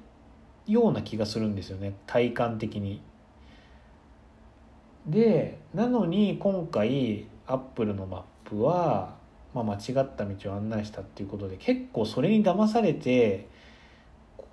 [0.68, 3.02] ような気がするんですよね体感的に。
[5.08, 9.16] でなのに今回アップルのマップは、
[9.54, 13.48] まあ、間違った道を案内したっていうことで結構それに騙されて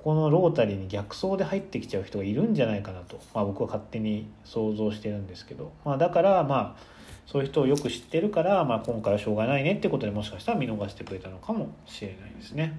[0.03, 6.83] このロータリーに逆走で入ってきちゃう人がいるんじゃないかなと、まあ、僕は勝手に想像してるんですけど、まあ、だからまあ
[7.27, 12.79] そういう人をよく知ってるから、まあ、今回はしょうがないねってことでもしかしたら見逃してくれたのかもしれないですね。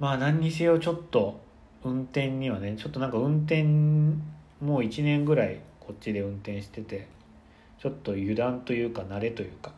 [0.00, 1.40] まあ何にせよちょっと
[1.84, 4.18] 運転にはねちょっとなんか運転も
[4.60, 7.06] う1年ぐらいこっちで運転してて
[7.78, 9.72] ちょっと油断というか慣れというか、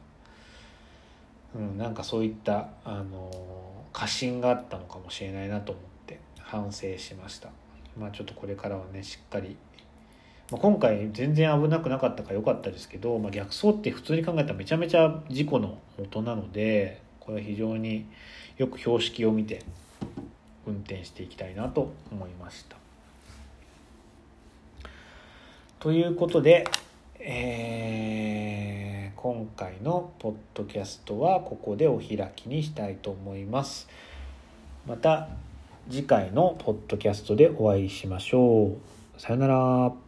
[1.54, 3.65] うん、なんかそういったあのー
[3.96, 7.48] 過信があったのかもしれないなと思って反省しました。
[7.98, 9.56] まあちょっとこれからはねしっかり、
[10.50, 18.04] まあ、今回全然危なくなかったから良かったですけど、まあ、逆走って普通に考えたらめちゃめちゃ事故の元なのでこれは非常に
[18.58, 19.62] よく標識を見て
[20.66, 22.76] 運転していきたいなと思いました。
[25.78, 26.68] ということで
[27.18, 28.75] えー
[29.26, 33.88] 今回のポッドキャストはここでお開きにしたいと思います。
[34.86, 35.26] また
[35.90, 39.20] 次回のポッドキャストでお会いしましょう。
[39.20, 40.05] さよなら。